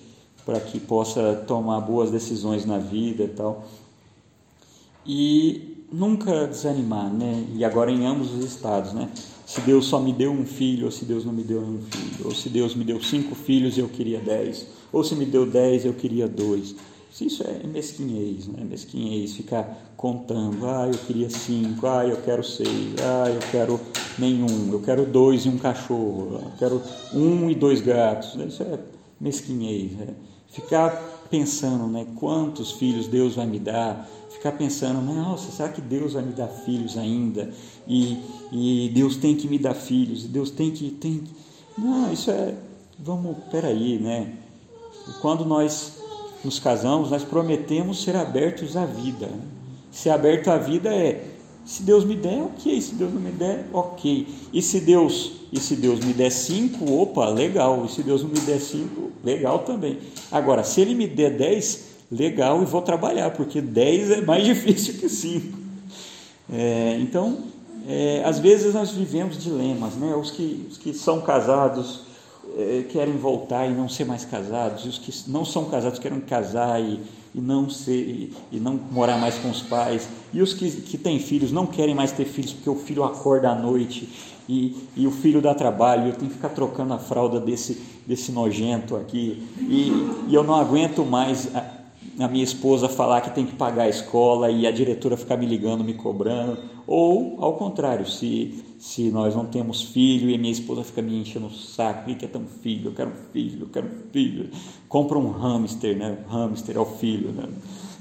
que 0.73 0.81
possa 0.81 1.45
tomar 1.47 1.81
boas 1.81 2.11
decisões 2.11 2.65
na 2.65 2.79
vida 2.79 3.23
e 3.23 3.29
tal. 3.29 3.65
E 5.07 5.87
nunca 5.93 6.47
desanimar, 6.49 7.13
né? 7.13 7.47
E 7.55 7.65
agora 7.65 7.93
em 7.93 8.05
ambos 8.05 8.33
os 8.33 8.45
estados, 8.45 8.93
né? 8.93 9.09
Se 9.47 9.61
Deus 9.61 9.85
só 9.85 10.01
me 10.01 10.13
deu 10.13 10.33
um 10.33 10.47
filho, 10.47 10.87
ou 10.87 10.91
se 10.91 11.05
Deus 11.05 11.25
não 11.25 11.33
me 11.33 11.45
deu 11.45 11.61
um 11.61 11.81
filho, 11.83 12.27
ou 12.27 12.35
se 12.35 12.49
Deus 12.49 12.75
me 12.75 12.83
deu 12.83 13.01
cinco 13.01 13.35
filhos 13.35 13.77
e 13.77 13.81
eu 13.81 13.89
queria 13.89 14.19
dez 14.19 14.67
ou 14.93 15.03
se 15.03 15.15
me 15.15 15.25
deu 15.25 15.47
dez, 15.47 15.85
eu 15.85 15.95
queria 15.95 16.29
dois. 16.29 16.77
Isso 17.21 17.43
é 17.43 17.67
mesquinhez, 17.67 18.49
né? 18.49 18.65
Mesquinhez, 18.65 19.35
ficar 19.35 19.93
contando, 19.97 20.67
ah, 20.67 20.89
eu 20.89 20.99
queria 21.07 21.29
cinco, 21.29 21.87
ah, 21.87 22.07
eu 22.07 22.17
quero 22.23 22.43
seis, 22.43 22.95
ah, 23.01 23.29
eu 23.29 23.41
quero 23.51 23.81
nenhum, 24.19 24.73
eu 24.73 24.81
quero 24.81 25.05
dois 25.05 25.45
e 25.45 25.49
um 25.49 25.59
cachorro, 25.59 26.41
eu 26.43 26.53
quero 26.59 26.83
um 27.13 27.51
e 27.51 27.55
dois 27.55 27.81
gatos. 27.81 28.35
Isso 28.35 28.63
é 28.63 28.79
mesquinhez, 29.21 29.93
né? 29.93 30.15
Ficar 30.49 30.91
pensando, 31.31 31.87
né, 31.87 32.07
quantos 32.17 32.73
filhos 32.73 33.07
Deus 33.09 33.37
vai 33.37 33.47
me 33.47 33.59
dar, 33.59 34.07
ficar 34.29 34.53
pensando, 34.53 35.01
nossa, 35.01 35.51
será 35.51 35.71
que 35.71 35.81
Deus 35.81 36.13
vai 36.13 36.23
me 36.23 36.33
dar 36.33 36.49
filhos 36.49 36.99
ainda? 36.99 37.51
E, 37.89 38.19
e 38.53 38.91
Deus 38.93 39.17
tem 39.17 39.35
que 39.35 39.49
me 39.49 39.59
dar 39.59 39.75
filhos, 39.75 40.25
Deus 40.25 40.51
tem 40.51 40.71
que, 40.71 40.91
tem 40.91 41.25
Não, 41.79 42.13
isso 42.13 42.31
é, 42.31 42.55
vamos, 42.99 43.37
peraí, 43.51 43.99
né? 43.99 44.35
Quando 45.23 45.45
nós 45.45 46.03
nos 46.45 46.59
casamos, 46.59 47.11
nós 47.11 47.25
prometemos 47.25 48.03
ser 48.03 48.17
abertos 48.17 48.77
à 48.77 48.85
vida. 48.85 49.29
Ser 49.91 50.11
aberto 50.11 50.49
à 50.49 50.57
vida 50.57 50.95
é 50.95 51.33
se 51.65 51.83
Deus 51.83 52.05
me 52.05 52.17
der, 52.17 52.43
ok. 52.43 52.81
Se 52.81 52.95
Deus 52.95 53.13
não 53.13 53.21
me 53.21 53.31
der, 53.31 53.67
ok. 53.73 54.27
E 54.53 54.61
se 54.61 54.81
Deus, 54.81 55.33
e 55.53 55.61
se 55.61 55.77
Deus 55.77 56.01
me 56.01 56.13
der 56.13 56.31
cinco, 56.31 56.93
opa, 56.93 57.29
legal. 57.29 57.85
E 57.87 57.89
se 57.89 58.03
Deus 58.03 58.23
não 58.23 58.31
me 58.31 58.41
der 58.41 58.61
cinco, 58.61 59.11
legal 59.25 59.61
também. 59.61 59.99
Agora, 60.31 60.65
se 60.65 60.81
Ele 60.81 60.95
me 60.95 61.07
der 61.07 61.37
dez, 61.37 61.85
legal 62.11 62.63
e 62.63 62.65
vou 62.65 62.83
trabalhar, 62.83 63.31
porque 63.31 63.61
dez 63.61 64.11
é 64.11 64.21
mais 64.21 64.43
difícil 64.45 64.95
que 64.95 65.09
cinco. 65.09 65.59
É, 66.53 66.99
então, 67.01 67.39
é, 67.89 68.23
às 68.25 68.39
vezes 68.39 68.75
nós 68.75 68.91
vivemos 68.91 69.39
dilemas, 69.39 69.95
né? 69.95 70.15
Os 70.17 70.31
que, 70.31 70.67
os 70.71 70.77
que 70.77 70.93
são 70.93 71.21
casados 71.21 72.12
é, 72.57 72.85
querem 72.91 73.17
voltar 73.17 73.67
e 73.67 73.75
não 73.75 73.89
ser 73.89 74.05
mais 74.05 74.25
casados, 74.25 74.85
e 74.85 74.89
os 74.89 74.99
que 74.99 75.31
não 75.31 75.45
são 75.45 75.67
casados 75.67 75.99
querem 75.99 76.21
casar 76.21 76.81
e 76.81 77.01
e 77.35 77.41
não 77.41 77.69
ser 77.69 78.31
e 78.51 78.61
não 78.61 78.79
morar 78.91 79.19
mais 79.19 79.37
com 79.39 79.51
os 79.51 79.63
pais. 79.63 80.09
E 80.33 80.43
os 80.43 80.53
que, 80.53 80.71
que 80.71 80.99
têm 80.99 81.19
filhos 81.19 81.51
não 81.51 81.67
querem 81.67 81.95
mais 81.95 82.13
ter 82.13 82.25
filhos 82.25 82.53
porque 82.53 82.71
o 82.71 82.77
filho 82.77 83.05
acorda 83.05 83.51
à 83.51 83.55
noite 83.55 84.09
e, 84.49 84.77
e 84.97 85.07
o 85.07 85.11
filho 85.11 85.41
dá 85.41 85.55
trabalho. 85.55 86.09
Eu 86.09 86.15
tenho 86.15 86.29
que 86.29 86.37
ficar 86.37 86.51
trocando 86.51 86.93
a 86.93 86.99
fralda 86.99 87.41
desse, 87.41 87.81
desse 88.07 88.31
nojento 88.33 88.97
aqui 88.97 89.43
e, 89.61 90.29
e 90.29 90.35
eu 90.35 90.45
não 90.45 90.55
aguento 90.55 91.05
mais 91.05 91.55
a, 91.55 91.82
a 92.19 92.29
minha 92.29 92.45
esposa 92.45 92.89
falar 92.89 93.21
que 93.23 93.31
tem 93.31 93.47
que 93.47 93.55
pagar 93.55 93.85
a 93.85 93.89
escola 93.89 94.51
e 94.51 94.67
a 94.67 94.71
diretora 94.71 95.17
ficar 95.17 95.37
me 95.37 95.47
ligando, 95.47 95.83
me 95.83 95.95
cobrando. 95.95 96.59
Ou 96.87 97.37
ao 97.41 97.55
contrário, 97.55 98.07
se 98.07 98.63
se 98.83 99.13
nós 99.13 99.37
não 99.37 99.47
temos 99.47 99.81
filho 99.81 100.29
e 100.29 100.37
minha 100.37 100.51
esposa 100.51 100.83
fica 100.83 101.01
me 101.01 101.17
enchendo 101.21 101.47
o 101.47 101.51
saco, 101.53 102.11
e 102.11 102.17
quer 102.17 102.27
ter 102.27 102.37
um 102.37 102.49
filho, 102.49 102.91
eu 102.91 102.93
quero 102.93 103.11
um 103.11 103.33
filho, 103.33 103.61
eu 103.61 103.69
quero 103.69 103.87
um 103.87 104.11
filho, 104.11 104.51
compra 104.89 105.17
um 105.17 105.31
hamster, 105.31 105.97
né? 105.97 106.19
Hamster 106.29 106.77
é 106.77 106.81
o 106.81 106.85
filho, 106.85 107.31
né? 107.31 107.49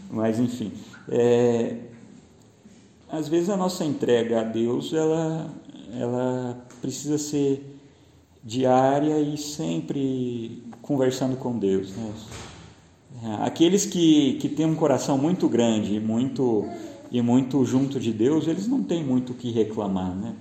Mas 0.10 0.40
enfim, 0.40 0.72
é... 1.08 1.78
às 3.12 3.28
vezes 3.28 3.52
a 3.52 3.56
nossa 3.56 3.86
entrega 3.86 4.42
a 4.42 4.44
Deus 4.44 4.92
ela, 4.92 5.54
ela 5.94 6.66
precisa 6.82 7.20
ser 7.20 7.80
diária 8.44 9.20
e 9.20 9.38
sempre 9.38 10.64
conversando 10.82 11.38
com 11.38 11.60
Deus, 11.60 11.96
né? 11.96 12.12
Aqueles 13.42 13.86
que, 13.86 14.34
que 14.36 14.50
têm 14.50 14.66
um 14.66 14.76
coração 14.76 15.18
muito 15.18 15.48
grande, 15.48 16.00
muito 16.00 16.66
e 17.12 17.22
muito 17.22 17.64
junto 17.66 18.00
de 18.00 18.12
Deus, 18.14 18.48
eles 18.48 18.68
não 18.68 18.82
têm 18.82 19.04
muito 19.04 19.34
o 19.34 19.36
que 19.36 19.52
reclamar, 19.52 20.16
né? 20.16 20.34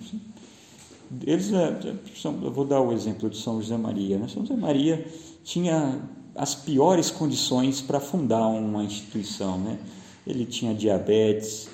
Eles, 1.26 1.52
é, 1.52 1.76
eu 2.24 2.52
vou 2.52 2.64
dar 2.64 2.80
o 2.80 2.92
exemplo 2.92 3.28
de 3.28 3.36
São 3.36 3.60
José 3.60 3.76
Maria. 3.76 4.16
Né? 4.16 4.28
São 4.28 4.46
José 4.46 4.56
Maria 4.58 5.04
tinha 5.42 6.00
as 6.36 6.54
piores 6.54 7.10
condições 7.10 7.80
para 7.80 7.98
fundar 7.98 8.46
uma 8.46 8.84
instituição, 8.84 9.58
né? 9.58 9.78
Ele 10.24 10.46
tinha 10.46 10.72
diabetes, 10.72 11.68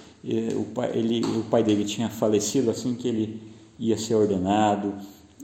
o 0.57 0.65
pai, 0.65 0.91
ele, 0.95 1.23
o 1.25 1.43
pai 1.45 1.63
dele 1.63 1.85
tinha 1.85 2.09
falecido 2.09 2.71
assim 2.71 2.95
que 2.95 3.07
ele 3.07 3.43
ia 3.79 3.99
ser 3.99 4.15
ordenado, 4.15 4.95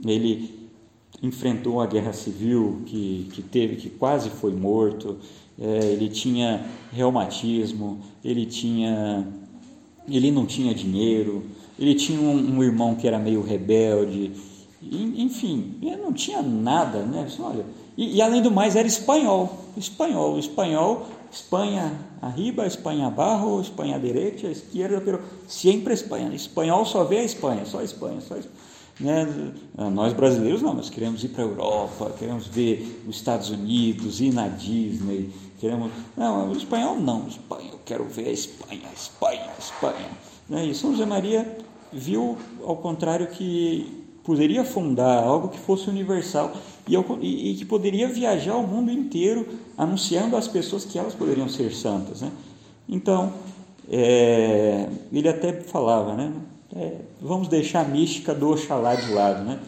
ele 0.03 0.62
enfrentou 1.23 1.81
a 1.81 1.87
guerra 1.87 2.13
civil 2.13 2.81
que, 2.85 3.29
que 3.33 3.41
teve, 3.41 3.77
que 3.77 3.89
quase 3.89 4.29
foi 4.29 4.53
morto, 4.53 5.17
é, 5.59 5.85
ele 5.85 6.09
tinha 6.09 6.65
reumatismo, 6.91 7.99
ele 8.23 8.45
tinha 8.45 9.25
ele 10.07 10.31
não 10.31 10.45
tinha 10.45 10.75
dinheiro, 10.75 11.45
ele 11.79 11.95
tinha 11.95 12.19
um, 12.19 12.57
um 12.57 12.63
irmão 12.63 12.93
que 12.93 13.07
era 13.07 13.17
meio 13.17 13.41
rebelde, 13.41 14.31
enfim, 14.81 15.75
ele 15.81 15.95
não 15.95 16.11
tinha 16.11 16.41
nada, 16.41 17.03
né? 17.03 17.25
Olha, 17.39 17.65
e, 17.97 18.17
e, 18.17 18.21
além 18.21 18.41
do 18.41 18.51
mais 18.51 18.75
era 18.75 18.85
espanhol, 18.85 19.59
espanhol, 19.77 20.37
espanhol, 20.37 21.07
Espanha 21.33 21.91
arriba, 22.21 22.67
Espanha 22.67 23.07
abaixo, 23.07 23.61
Espanha 23.61 23.99
direita, 23.99 24.45
esquerda, 24.47 25.01
pero 25.01 25.19
sempre 25.47 25.91
Espanha. 25.93 26.33
Espanhol 26.33 26.85
só 26.85 27.03
vê 27.03 27.17
a 27.17 27.23
Espanha, 27.23 27.65
só 27.65 27.79
a 27.79 27.83
Espanha, 27.83 28.21
só 28.21 28.35
a 28.35 28.37
Espanha. 28.37 28.55
Né? 28.99 29.51
Nós 29.91 30.13
brasileiros 30.13 30.61
não, 30.61 30.73
nós 30.73 30.89
queremos 30.89 31.23
ir 31.23 31.29
para 31.29 31.43
a 31.43 31.47
Europa, 31.47 32.13
queremos 32.17 32.47
ver 32.47 33.03
os 33.07 33.15
Estados 33.15 33.49
Unidos, 33.49 34.21
ir 34.21 34.33
na 34.33 34.47
Disney, 34.47 35.31
queremos. 35.59 35.91
Não, 36.15 36.51
o 36.51 36.53
espanhol 36.53 36.99
não, 36.99 37.27
Espanha, 37.27 37.69
eu 37.71 37.79
quero 37.83 38.05
ver 38.05 38.27
a 38.27 38.31
Espanha, 38.31 38.87
Espanha, 38.95 39.49
Espanha. 39.57 40.09
Né? 40.47 40.65
E 40.67 40.75
São 40.75 40.91
José 40.91 41.05
Maria 41.05 41.57
viu, 41.91 42.37
ao 42.63 42.77
contrário, 42.77 43.27
que 43.27 44.03
poderia 44.23 44.63
fundar 44.63 45.23
algo 45.23 45.49
que 45.49 45.59
fosse 45.59 45.89
universal 45.89 46.53
e, 46.87 46.95
e, 46.95 47.51
e 47.51 47.55
que 47.55 47.65
poderia 47.65 48.07
viajar 48.07 48.55
o 48.55 48.65
mundo 48.65 48.91
inteiro 48.91 49.47
anunciando 49.77 50.37
às 50.37 50.47
pessoas 50.47 50.85
que 50.85 50.97
elas 50.97 51.13
poderiam 51.13 51.49
ser 51.49 51.73
santas. 51.73 52.21
Né? 52.21 52.31
Então, 52.87 53.33
é, 53.89 54.87
ele 55.11 55.27
até 55.27 55.53
falava, 55.61 56.13
né? 56.15 56.31
É, 56.75 56.97
vamos 57.21 57.47
deixar 57.47 57.81
a 57.81 57.87
mística 57.87 58.33
do 58.33 58.49
Oxalá 58.49 58.95
de 58.95 59.11
lado, 59.11 59.43
né? 59.43 59.59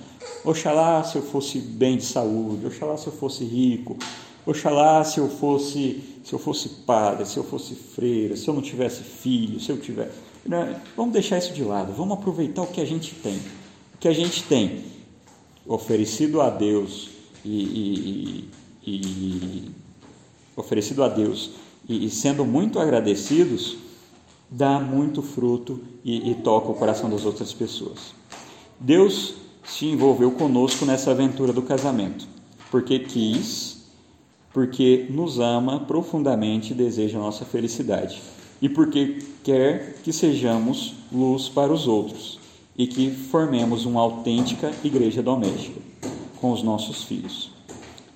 Oxalá 0.44 1.04
se 1.04 1.18
eu 1.18 1.22
fosse 1.22 1.60
bem 1.60 1.98
de 1.98 2.04
saúde, 2.04 2.66
Oxalá 2.66 2.98
se 2.98 3.08
eu 3.08 3.14
fosse 3.14 3.44
rico, 3.44 3.98
Oxalá 4.46 5.04
se 5.04 5.20
eu 5.20 5.30
fosse, 5.30 6.04
se 6.24 6.34
eu 6.34 6.40
fosse 6.40 6.70
padre, 6.86 7.26
se 7.26 7.38
eu 7.38 7.44
fosse 7.44 7.76
freira, 7.76 8.36
se 8.36 8.48
eu 8.48 8.54
não 8.54 8.62
tivesse 8.62 9.04
filho, 9.04 9.60
se 9.60 9.72
eu 9.72 9.80
tiver. 9.80 10.12
Né? 10.46 10.82
Vamos 10.96 11.14
deixar 11.14 11.38
isso 11.38 11.54
de 11.54 11.64
lado, 11.64 11.94
vamos 11.94 12.18
aproveitar 12.18 12.64
o 12.64 12.68
que 12.68 12.82
a 12.82 12.86
gente 12.86 13.14
tem. 13.16 13.36
O 13.36 13.98
que 14.00 14.08
a 14.08 14.14
gente 14.14 14.44
tem 14.44 14.84
oferecido 15.68 16.42
a 16.42 16.50
Deus 16.50 17.10
e, 17.44 18.50
e, 18.84 18.90
e 18.92 19.72
oferecido 20.56 21.04
a 21.04 21.08
Deus 21.08 21.52
e, 21.88 22.06
e, 22.06 22.10
sendo 22.10 22.46
muito 22.46 22.80
agradecidos, 22.80 23.78
dá 24.50 24.80
muito 24.80 25.22
fruto 25.22 25.80
e, 26.04 26.32
e 26.32 26.36
toca 26.36 26.72
o 26.72 26.76
coração 26.76 27.10
das 27.10 27.26
outras 27.26 27.54
pessoas. 27.54 28.14
Deus 28.80 29.36
se 29.64 29.86
envolveu 29.86 30.32
conosco 30.32 30.86
nessa 30.86 31.12
aventura 31.12 31.52
do 31.52 31.62
casamento, 31.62 32.28
porque 32.70 33.00
quis, 33.00 33.86
porque 34.54 35.08
nos 35.10 35.40
ama 35.40 35.82
profundamente 35.82 36.72
e 36.72 36.76
deseja 36.76 37.18
a 37.18 37.22
nossa 37.22 37.46
felicidade 37.46 38.22
e 38.62 38.70
porque 38.70 39.20
quer 39.44 39.98
que 40.04 40.14
sejamos 40.14 40.94
luz 41.12 41.50
para 41.50 41.74
os 41.74 41.88
outros 41.88 42.40
e 42.78 42.88
que 42.88 43.12
formemos 43.12 43.86
uma 43.86 44.02
autêntica 44.02 44.72
igreja 44.84 45.22
doméstica 45.22 45.80
com 46.40 46.52
os 46.52 46.64
nossos 46.64 47.04
filhos. 47.04 47.52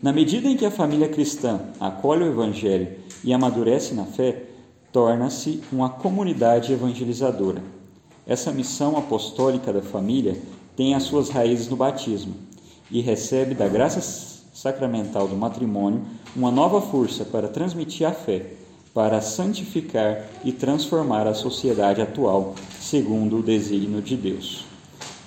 Na 0.01 0.13
medida 0.13 0.47
em 0.47 0.55
que 0.55 0.65
a 0.65 0.71
família 0.71 1.09
cristã 1.09 1.59
acolhe 1.79 2.23
o 2.23 2.27
Evangelho 2.27 2.89
e 3.23 3.33
amadurece 3.33 3.93
na 3.93 4.05
fé, 4.05 4.48
torna-se 4.91 5.61
uma 5.71 5.89
comunidade 5.89 6.73
evangelizadora. 6.73 7.61
Essa 8.25 8.51
missão 8.51 8.97
apostólica 8.97 9.73
da 9.73 9.81
família 9.81 10.39
tem 10.75 10.95
as 10.95 11.03
suas 11.03 11.29
raízes 11.29 11.67
no 11.67 11.75
batismo 11.75 12.35
e 12.91 13.01
recebe 13.01 13.53
da 13.53 13.67
graça 13.67 14.01
sacramental 14.53 15.27
do 15.27 15.35
matrimônio 15.35 16.01
uma 16.35 16.51
nova 16.51 16.81
força 16.81 17.25
para 17.25 17.47
transmitir 17.47 18.07
a 18.07 18.11
fé 18.11 18.59
para 18.93 19.21
santificar 19.21 20.25
e 20.43 20.51
transformar 20.51 21.27
a 21.27 21.33
sociedade 21.33 22.01
atual 22.01 22.55
segundo 22.79 23.37
o 23.37 23.43
desígnio 23.43 24.01
de 24.01 24.17
Deus. 24.17 24.65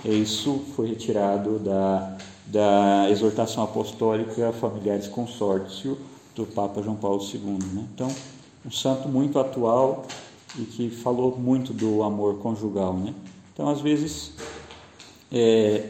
Isso 0.04 0.64
foi 0.74 0.88
retirado 0.88 1.58
da, 1.58 2.16
da 2.46 3.08
exortação 3.10 3.62
apostólica 3.62 4.52
Familiares 4.52 5.06
Consórcio 5.06 5.96
do 6.34 6.44
Papa 6.44 6.82
João 6.82 6.96
Paulo 6.96 7.22
II. 7.22 7.40
Né? 7.72 7.86
Então, 7.94 8.08
um 8.64 8.70
santo 8.70 9.08
muito 9.08 9.38
atual 9.38 10.06
e 10.58 10.62
que 10.62 10.90
falou 10.90 11.36
muito 11.36 11.72
do 11.72 12.02
amor 12.02 12.38
conjugal. 12.38 12.94
Né? 12.94 13.14
Então, 13.52 13.68
às 13.68 13.80
vezes, 13.80 14.32
é, 15.30 15.88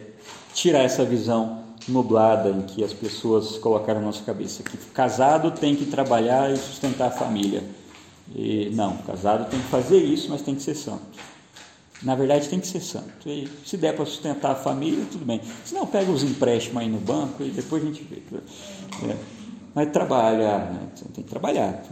tirar 0.54 0.80
essa 0.80 1.04
visão 1.04 1.62
nublada 1.88 2.50
em 2.50 2.62
que 2.62 2.84
as 2.84 2.92
pessoas 2.92 3.58
colocaram 3.58 4.00
na 4.00 4.06
nossa 4.06 4.22
cabeça 4.22 4.62
que 4.62 4.76
casado 4.92 5.50
tem 5.50 5.74
que 5.74 5.86
trabalhar 5.86 6.52
e 6.52 6.56
sustentar 6.56 7.08
a 7.08 7.10
família. 7.10 7.62
E, 8.34 8.70
não, 8.72 8.96
casado 8.98 9.50
tem 9.50 9.60
que 9.60 9.66
fazer 9.66 9.98
isso, 9.98 10.30
mas 10.30 10.42
tem 10.42 10.54
que 10.54 10.62
ser 10.62 10.74
santo. 10.74 11.02
Na 12.02 12.14
verdade, 12.14 12.48
tem 12.48 12.58
que 12.58 12.66
ser 12.66 12.80
santo. 12.80 13.28
E 13.28 13.48
se 13.64 13.76
der 13.76 13.94
para 13.94 14.04
sustentar 14.04 14.52
a 14.52 14.54
família, 14.54 15.04
tudo 15.10 15.24
bem. 15.24 15.40
Se 15.64 15.74
não, 15.74 15.86
pega 15.86 16.10
os 16.10 16.22
empréstimos 16.22 16.82
aí 16.82 16.88
no 16.88 16.98
banco 16.98 17.42
e 17.42 17.50
depois 17.50 17.82
a 17.82 17.86
gente 17.86 18.02
vê. 18.02 18.22
É. 19.08 19.16
Mas 19.74 19.90
trabalhar, 19.90 20.72
né? 20.72 20.88
tem 21.14 21.22
que 21.24 21.30
trabalhar. 21.30 21.82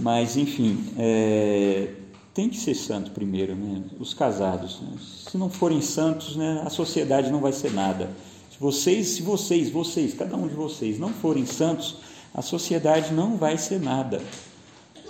Mas, 0.00 0.36
enfim, 0.36 0.84
é, 0.98 1.88
tem 2.34 2.48
que 2.48 2.56
ser 2.56 2.74
santo 2.74 3.10
primeiro, 3.10 3.54
né? 3.54 3.82
os 3.98 4.14
casados. 4.14 4.80
Né? 4.80 4.96
Se 5.26 5.36
não 5.36 5.50
forem 5.50 5.80
santos, 5.80 6.36
né, 6.36 6.62
a 6.64 6.70
sociedade 6.70 7.30
não 7.30 7.40
vai 7.40 7.52
ser 7.52 7.72
nada. 7.72 8.10
Se 8.50 8.58
vocês, 8.60 9.08
se 9.08 9.22
vocês, 9.22 9.70
vocês, 9.70 10.14
cada 10.14 10.36
um 10.36 10.46
de 10.46 10.54
vocês 10.54 10.98
não 10.98 11.10
forem 11.10 11.46
santos, 11.46 11.96
a 12.34 12.42
sociedade 12.42 13.12
não 13.12 13.36
vai 13.36 13.56
ser 13.56 13.80
nada. 13.80 14.20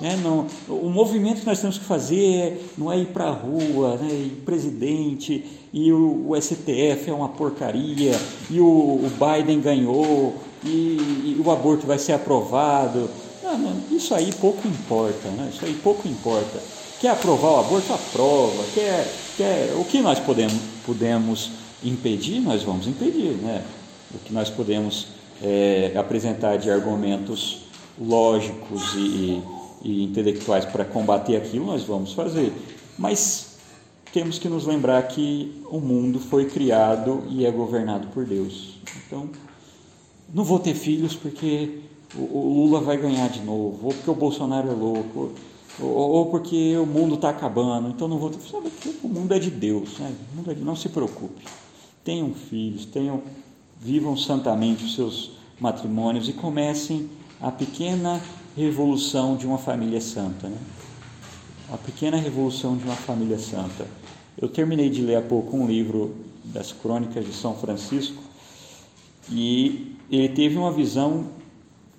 Né? 0.00 0.16
Não, 0.22 0.46
o 0.68 0.88
movimento 0.88 1.40
que 1.40 1.46
nós 1.46 1.60
temos 1.60 1.76
que 1.76 1.84
fazer 1.84 2.72
não 2.78 2.92
é 2.92 2.98
ir 2.98 3.06
para 3.06 3.24
a 3.24 3.32
rua, 3.32 3.96
né? 3.96 4.30
presidente, 4.44 5.44
e 5.72 5.92
o, 5.92 6.30
o, 6.30 6.40
STF 6.40 7.10
é 7.10 7.12
uma 7.12 7.28
porcaria, 7.28 8.18
e 8.48 8.60
o, 8.60 8.64
o 8.64 9.10
Biden 9.18 9.60
ganhou, 9.60 10.34
e, 10.64 11.36
e, 11.36 11.42
o 11.44 11.50
aborto 11.50 11.86
vai 11.86 11.98
ser 11.98 12.12
aprovado. 12.12 13.10
Isso 13.90 14.14
aí 14.14 14.32
pouco 14.32 14.66
importa, 14.66 15.28
né? 15.30 15.50
isso 15.52 15.64
aí 15.64 15.74
pouco 15.74 16.06
importa. 16.08 16.60
Quer 17.00 17.10
aprovar 17.10 17.52
o 17.52 17.60
aborto? 17.60 17.92
Aprova. 17.92 18.64
Quer, 18.74 19.06
quer, 19.36 19.74
o 19.76 19.84
que 19.84 20.00
nós 20.00 20.18
podemos, 20.18 20.54
podemos 20.84 21.50
impedir, 21.82 22.40
nós 22.40 22.62
vamos 22.62 22.86
impedir. 22.86 23.34
Né? 23.34 23.62
O 24.14 24.18
que 24.18 24.32
nós 24.32 24.50
podemos 24.50 25.08
é, 25.42 25.92
apresentar 25.96 26.56
de 26.56 26.70
argumentos 26.70 27.60
lógicos 28.00 28.94
e, 28.96 29.42
e 29.82 30.04
intelectuais 30.04 30.64
para 30.64 30.84
combater 30.84 31.36
aquilo, 31.36 31.66
nós 31.66 31.84
vamos 31.84 32.12
fazer. 32.12 32.52
Mas 32.98 33.58
temos 34.12 34.38
que 34.38 34.48
nos 34.48 34.66
lembrar 34.66 35.02
que 35.08 35.62
o 35.70 35.80
mundo 35.80 36.18
foi 36.18 36.46
criado 36.46 37.24
e 37.28 37.44
é 37.44 37.50
governado 37.50 38.08
por 38.08 38.24
Deus. 38.24 38.78
Então, 39.06 39.28
não 40.32 40.44
vou 40.44 40.58
ter 40.58 40.74
filhos 40.74 41.14
porque 41.14 41.80
o 42.16 42.54
Lula 42.54 42.80
vai 42.80 42.96
ganhar 42.96 43.28
de 43.28 43.40
novo, 43.40 43.86
ou 43.86 43.92
porque 43.92 44.10
o 44.10 44.14
Bolsonaro 44.14 44.68
é 44.70 44.72
louco, 44.72 45.32
ou 45.80 46.26
porque 46.26 46.76
o 46.76 46.86
mundo 46.86 47.14
está 47.14 47.30
acabando, 47.30 47.88
então 47.88 48.08
não 48.08 48.18
vou 48.18 48.32
filhos. 48.32 48.72
O 49.02 49.08
mundo 49.08 49.32
é 49.32 49.38
de 49.38 49.50
Deus, 49.50 49.98
né? 49.98 50.12
o 50.32 50.36
mundo 50.36 50.50
é 50.50 50.54
de... 50.54 50.62
não 50.62 50.74
se 50.74 50.88
preocupe. 50.88 51.44
Tenham 52.02 52.32
filhos, 52.32 52.84
tenham, 52.86 53.22
vivam 53.80 54.16
santamente 54.16 54.84
os 54.84 54.94
seus 54.94 55.32
matrimônios 55.60 56.28
e 56.28 56.32
comecem 56.32 57.08
a 57.40 57.52
pequena 57.52 58.20
revolução 58.56 59.36
de 59.36 59.46
uma 59.46 59.58
família 59.58 60.00
santa. 60.00 60.48
Né? 60.48 60.58
A 61.72 61.76
pequena 61.76 62.16
revolução 62.16 62.76
de 62.76 62.84
uma 62.84 62.96
família 62.96 63.38
santa. 63.38 63.86
Eu 64.36 64.48
terminei 64.48 64.88
de 64.88 65.02
ler 65.02 65.16
há 65.16 65.22
pouco 65.22 65.56
um 65.56 65.66
livro 65.66 66.16
das 66.44 66.72
Crônicas 66.72 67.24
de 67.24 67.32
São 67.32 67.54
Francisco 67.54 68.22
e 69.30 69.96
ele 70.10 70.28
teve 70.30 70.56
uma 70.56 70.72
visão 70.72 71.26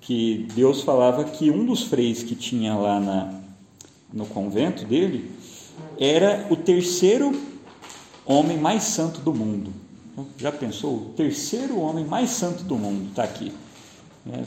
que 0.00 0.48
Deus 0.54 0.82
falava 0.82 1.24
que 1.24 1.50
um 1.50 1.64
dos 1.64 1.84
freis 1.84 2.22
que 2.22 2.34
tinha 2.34 2.74
lá 2.74 2.98
na, 2.98 3.34
no 4.12 4.26
convento 4.26 4.84
dele 4.84 5.30
era 5.98 6.46
o 6.50 6.56
terceiro 6.56 7.38
homem 8.24 8.58
mais 8.58 8.84
santo 8.84 9.20
do 9.20 9.34
mundo. 9.34 9.72
Já 10.36 10.50
pensou? 10.52 10.94
O 10.94 11.04
terceiro 11.16 11.78
homem 11.78 12.04
mais 12.04 12.30
santo 12.30 12.64
do 12.64 12.76
mundo 12.76 13.08
está 13.10 13.24
aqui. 13.24 13.52
Né? 14.24 14.44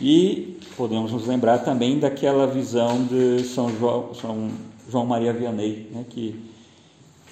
E 0.00 0.58
podemos 0.76 1.12
nos 1.12 1.26
lembrar 1.26 1.58
também 1.58 1.98
daquela 1.98 2.46
visão 2.46 3.04
de 3.04 3.44
São 3.44 3.74
João, 3.78 4.14
São 4.14 4.50
João 4.90 5.06
Maria 5.06 5.32
Vianney, 5.32 5.88
né? 5.90 6.04
que, 6.08 6.38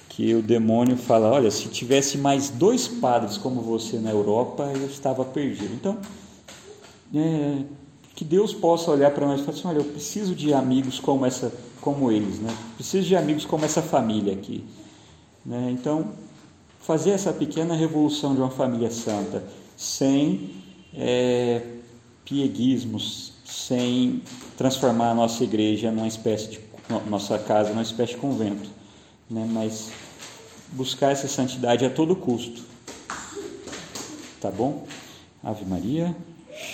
que 0.09 0.33
o 0.33 0.41
demônio 0.41 0.97
fala: 0.97 1.31
Olha, 1.31 1.51
se 1.51 1.67
tivesse 1.69 2.17
mais 2.17 2.49
dois 2.49 2.87
padres 2.87 3.37
como 3.37 3.61
você 3.61 3.97
na 3.97 4.11
Europa, 4.11 4.71
eu 4.75 4.87
estava 4.87 5.23
perdido. 5.23 5.73
Então, 5.73 5.97
é, 7.13 7.63
que 8.15 8.23
Deus 8.23 8.53
possa 8.53 8.91
olhar 8.91 9.11
para 9.11 9.25
nós 9.27 9.41
e 9.41 9.43
falar 9.43 9.57
assim: 9.57 9.67
Olha, 9.67 9.77
eu 9.77 9.85
preciso 9.85 10.35
de 10.35 10.53
amigos 10.53 10.99
como, 10.99 11.25
essa, 11.25 11.51
como 11.81 12.11
eles, 12.11 12.39
né? 12.39 12.55
preciso 12.75 13.07
de 13.07 13.15
amigos 13.15 13.45
como 13.45 13.65
essa 13.65 13.81
família 13.81 14.33
aqui. 14.33 14.63
Né? 15.45 15.69
Então, 15.71 16.11
fazer 16.79 17.11
essa 17.11 17.31
pequena 17.33 17.75
revolução 17.75 18.33
de 18.33 18.41
uma 18.41 18.51
família 18.51 18.89
santa, 18.89 19.43
sem. 19.75 20.49
É, 20.97 21.75
pieguismos, 22.25 23.33
sem 23.45 24.23
transformar 24.57 25.11
a 25.11 25.13
nossa 25.13 25.43
igreja 25.43 25.91
numa 25.91 26.07
espécie 26.07 26.49
de 26.49 26.59
nossa 27.07 27.39
casa 27.39 27.69
numa 27.69 27.81
espécie 27.81 28.13
de 28.13 28.19
convento, 28.19 28.69
né? 29.29 29.47
Mas 29.49 29.91
buscar 30.71 31.11
essa 31.11 31.27
santidade 31.27 31.85
a 31.85 31.89
todo 31.89 32.15
custo. 32.15 32.61
Tá 34.41 34.51
bom? 34.51 34.85
Ave 35.43 35.65
Maria. 35.65 36.15